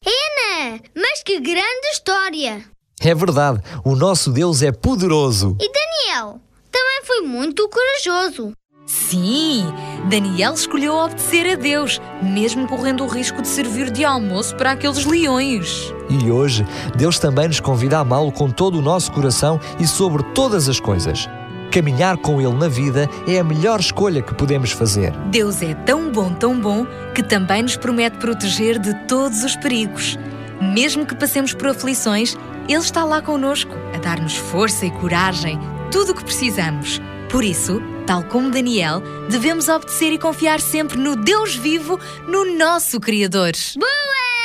Ana, 0.05 0.79
mas 0.95 1.21
que 1.21 1.37
grande 1.41 1.87
história! 1.91 2.63
É 3.01 3.13
verdade, 3.13 3.61
o 3.83 3.93
nosso 3.93 4.31
Deus 4.31 4.61
é 4.61 4.71
poderoso. 4.71 5.57
E 5.59 5.69
Daniel 5.69 6.39
também 6.71 7.01
foi 7.03 7.21
muito 7.23 7.67
corajoso. 7.67 8.53
Sim, 8.85 9.65
Daniel 10.09 10.53
escolheu 10.53 10.95
obedecer 10.95 11.45
a 11.51 11.55
Deus, 11.55 11.99
mesmo 12.23 12.65
correndo 12.65 13.03
o 13.03 13.07
risco 13.07 13.41
de 13.41 13.49
servir 13.49 13.91
de 13.91 14.05
almoço 14.05 14.55
para 14.55 14.71
aqueles 14.71 15.05
leões. 15.05 15.93
E 16.09 16.31
hoje, 16.31 16.65
Deus 16.95 17.19
também 17.19 17.49
nos 17.49 17.59
convida 17.59 17.97
a 17.97 17.99
amá-lo 17.99 18.31
com 18.31 18.49
todo 18.49 18.79
o 18.79 18.81
nosso 18.81 19.11
coração 19.11 19.59
e 19.77 19.85
sobre 19.85 20.23
todas 20.33 20.69
as 20.69 20.79
coisas. 20.79 21.27
Caminhar 21.71 22.17
com 22.17 22.41
Ele 22.41 22.53
na 22.53 22.67
vida 22.67 23.09
é 23.27 23.39
a 23.39 23.43
melhor 23.43 23.79
escolha 23.79 24.21
que 24.21 24.33
podemos 24.33 24.71
fazer. 24.71 25.11
Deus 25.29 25.61
é 25.61 25.73
tão 25.73 26.11
bom, 26.11 26.33
tão 26.33 26.59
bom, 26.59 26.85
que 27.13 27.21
também 27.21 27.61
nos 27.61 27.75
promete 27.75 28.17
proteger 28.17 28.79
de 28.79 28.93
todos 29.07 29.43
os 29.43 29.55
perigos. 29.55 30.17
Mesmo 30.61 31.05
que 31.05 31.15
passemos 31.15 31.53
por 31.53 31.67
aflições, 31.67 32.35
Ele 32.67 32.79
está 32.79 33.03
lá 33.03 33.21
conosco, 33.21 33.75
a 33.93 33.97
dar-nos 33.97 34.35
força 34.35 34.85
e 34.85 34.91
coragem, 34.91 35.59
tudo 35.91 36.11
o 36.11 36.15
que 36.15 36.23
precisamos. 36.23 37.01
Por 37.29 37.43
isso, 37.43 37.81
tal 38.05 38.23
como 38.23 38.49
Daniel, 38.49 39.01
devemos 39.29 39.67
obedecer 39.67 40.13
e 40.13 40.17
confiar 40.17 40.61
sempre 40.61 40.97
no 40.97 41.15
Deus 41.15 41.55
vivo, 41.55 41.99
no 42.27 42.57
nosso 42.57 42.99
Criador. 42.99 43.51
Boa! 43.77 44.36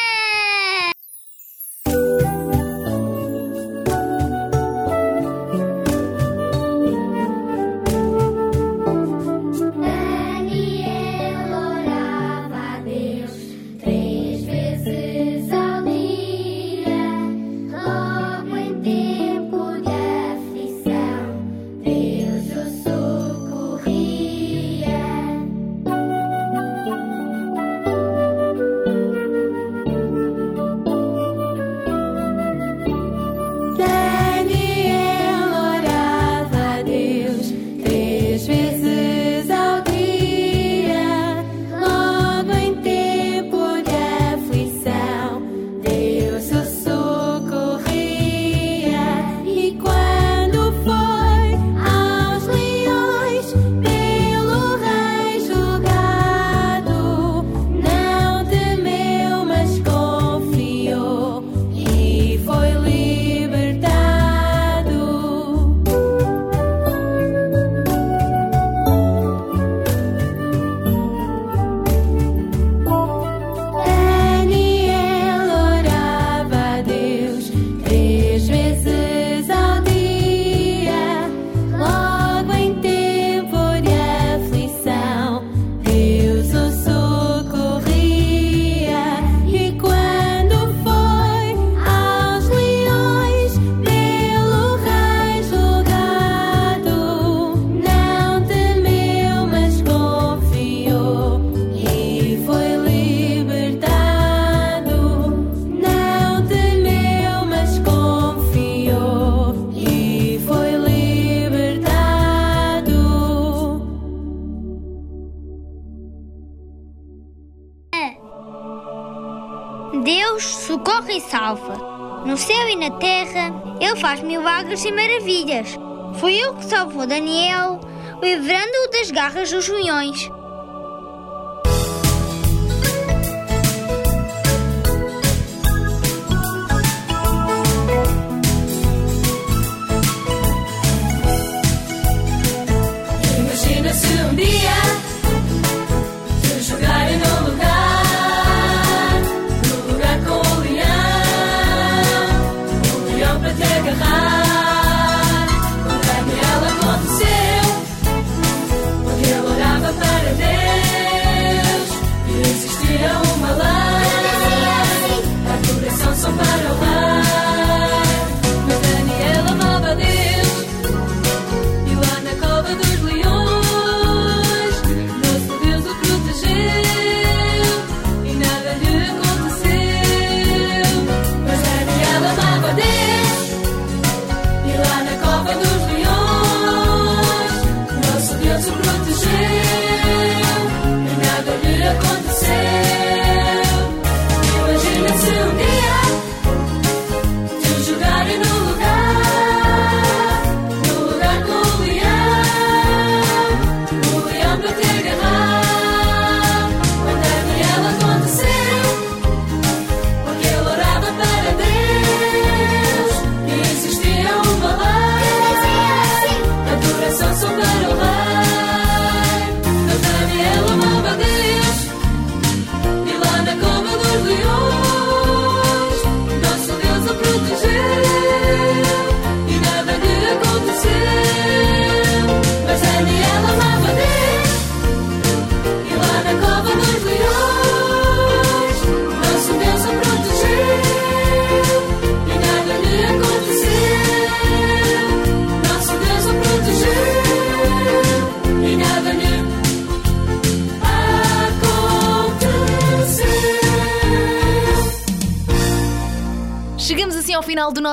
E 124.72 124.90
maravilhas. 124.90 125.76
Foi 126.18 126.34
Ele 126.34 126.54
que 126.54 126.64
salvou 126.64 127.06
Daniel, 127.06 127.78
livrando-o 128.22 128.90
das 128.90 129.10
garras 129.10 129.50
dos 129.50 129.68
leões. 129.68 130.30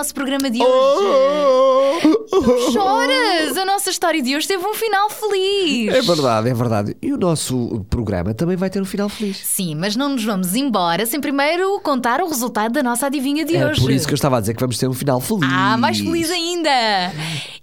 Nosso 0.09 0.13
programa 0.15 0.49
de 0.49 0.59
hoje. 0.63 2.07
Não 2.31 2.71
choras! 2.71 3.57
A 3.57 3.65
nossa 3.65 3.89
história 3.89 4.21
de 4.21 4.35
hoje 4.35 4.47
teve 4.47 4.65
um 4.65 4.73
final 4.73 5.09
feliz. 5.09 5.93
É 5.93 6.01
verdade, 6.01 6.49
é 6.49 6.53
verdade. 6.53 6.97
E 7.01 7.13
o 7.13 7.17
nosso 7.17 7.85
programa 7.89 8.33
também 8.33 8.57
vai 8.57 8.69
ter 8.69 8.81
um 8.81 8.85
final 8.85 9.07
feliz. 9.07 9.37
Sim, 9.37 9.75
mas 9.75 9.95
não 9.95 10.09
nos 10.09 10.23
vamos 10.23 10.55
embora 10.55 11.05
sem 11.05 11.19
primeiro 11.21 11.79
contar 11.81 12.21
o 12.21 12.27
resultado 12.27 12.71
da 12.73 12.81
nossa 12.81 13.05
adivinha 13.05 13.45
de 13.45 13.55
É 13.55 13.67
hoje. 13.67 13.81
por 13.81 13.91
isso 13.91 14.07
que 14.07 14.13
eu 14.13 14.15
estava 14.15 14.37
a 14.37 14.39
dizer 14.39 14.53
que 14.55 14.59
vamos 14.59 14.77
ter 14.77 14.87
um 14.87 14.93
final 14.93 15.19
feliz. 15.19 15.43
Ah, 15.51 15.77
mais 15.77 15.99
feliz 15.99 16.31
ainda! 16.31 16.69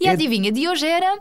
E 0.00 0.08
a 0.08 0.12
adivinha 0.12 0.52
de 0.52 0.68
hoje 0.68 0.86
era. 0.86 1.18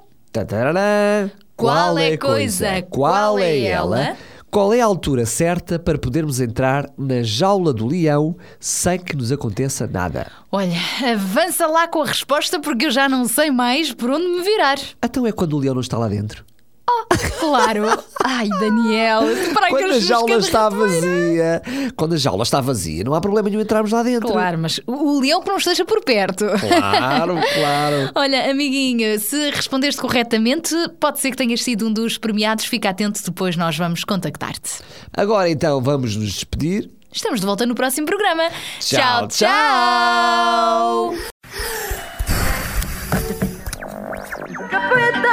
Qual 1.55 1.97
é 1.97 2.13
a 2.13 2.17
coisa? 2.17 2.81
Qual 2.89 3.39
é 3.39 3.61
ela? 3.61 4.15
Qual 4.55 4.73
é 4.73 4.79
a 4.79 4.85
altura 4.85 5.25
certa 5.25 5.77
para 5.77 5.97
podermos 5.97 6.39
entrar 6.39 6.89
na 6.97 7.21
jaula 7.21 7.73
do 7.73 7.85
leão 7.85 8.37
sem 8.57 8.97
que 8.97 9.13
nos 9.13 9.29
aconteça 9.29 9.85
nada? 9.85 10.31
Olha, 10.49 10.77
avança 11.11 11.67
lá 11.67 11.89
com 11.89 12.01
a 12.01 12.05
resposta 12.05 12.57
porque 12.57 12.85
eu 12.85 12.91
já 12.91 13.09
não 13.09 13.27
sei 13.27 13.51
mais 13.51 13.91
por 13.91 14.09
onde 14.09 14.25
me 14.25 14.41
virar. 14.41 14.77
Então 15.03 15.27
é 15.27 15.33
quando 15.33 15.57
o 15.57 15.59
leão 15.59 15.73
não 15.73 15.81
está 15.81 15.97
lá 15.97 16.07
dentro. 16.07 16.45
Claro! 17.39 17.85
Ai, 18.23 18.49
Daniel, 18.49 19.21
para 19.53 19.69
Quando 19.69 19.91
a 19.91 19.99
jaula 19.99 20.37
está 20.37 20.69
vazia. 20.69 21.61
Quando 21.95 22.13
a 22.13 22.17
jaula 22.17 22.43
está 22.43 22.59
vazia, 22.61 23.03
não 23.03 23.13
há 23.13 23.21
problema 23.21 23.49
nenhum 23.49 23.61
entrarmos 23.61 23.91
lá 23.91 24.01
dentro. 24.03 24.29
Claro, 24.29 24.57
mas 24.57 24.79
o 24.87 25.19
leão 25.19 25.41
que 25.41 25.49
não 25.49 25.57
esteja 25.57 25.85
por 25.85 26.03
perto. 26.03 26.45
Claro, 26.45 27.35
claro. 27.53 28.11
Olha, 28.15 28.49
amiguinho, 28.49 29.19
se 29.19 29.51
respondeste 29.51 30.01
corretamente, 30.01 30.75
pode 30.99 31.19
ser 31.19 31.31
que 31.31 31.37
tenhas 31.37 31.61
sido 31.63 31.87
um 31.87 31.93
dos 31.93 32.17
premiados. 32.17 32.65
Fica 32.65 32.89
atento, 32.89 33.21
depois 33.23 33.55
nós 33.55 33.77
vamos 33.77 34.03
contactar-te. 34.03 34.81
Agora 35.15 35.49
então 35.49 35.81
vamos 35.81 36.15
nos 36.15 36.33
despedir. 36.33 36.89
Estamos 37.11 37.39
de 37.39 37.45
volta 37.45 37.65
no 37.65 37.75
próximo 37.75 38.07
programa. 38.07 38.49
Tchau, 38.79 39.27
tchau! 39.27 41.15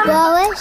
Boas. 0.07 0.61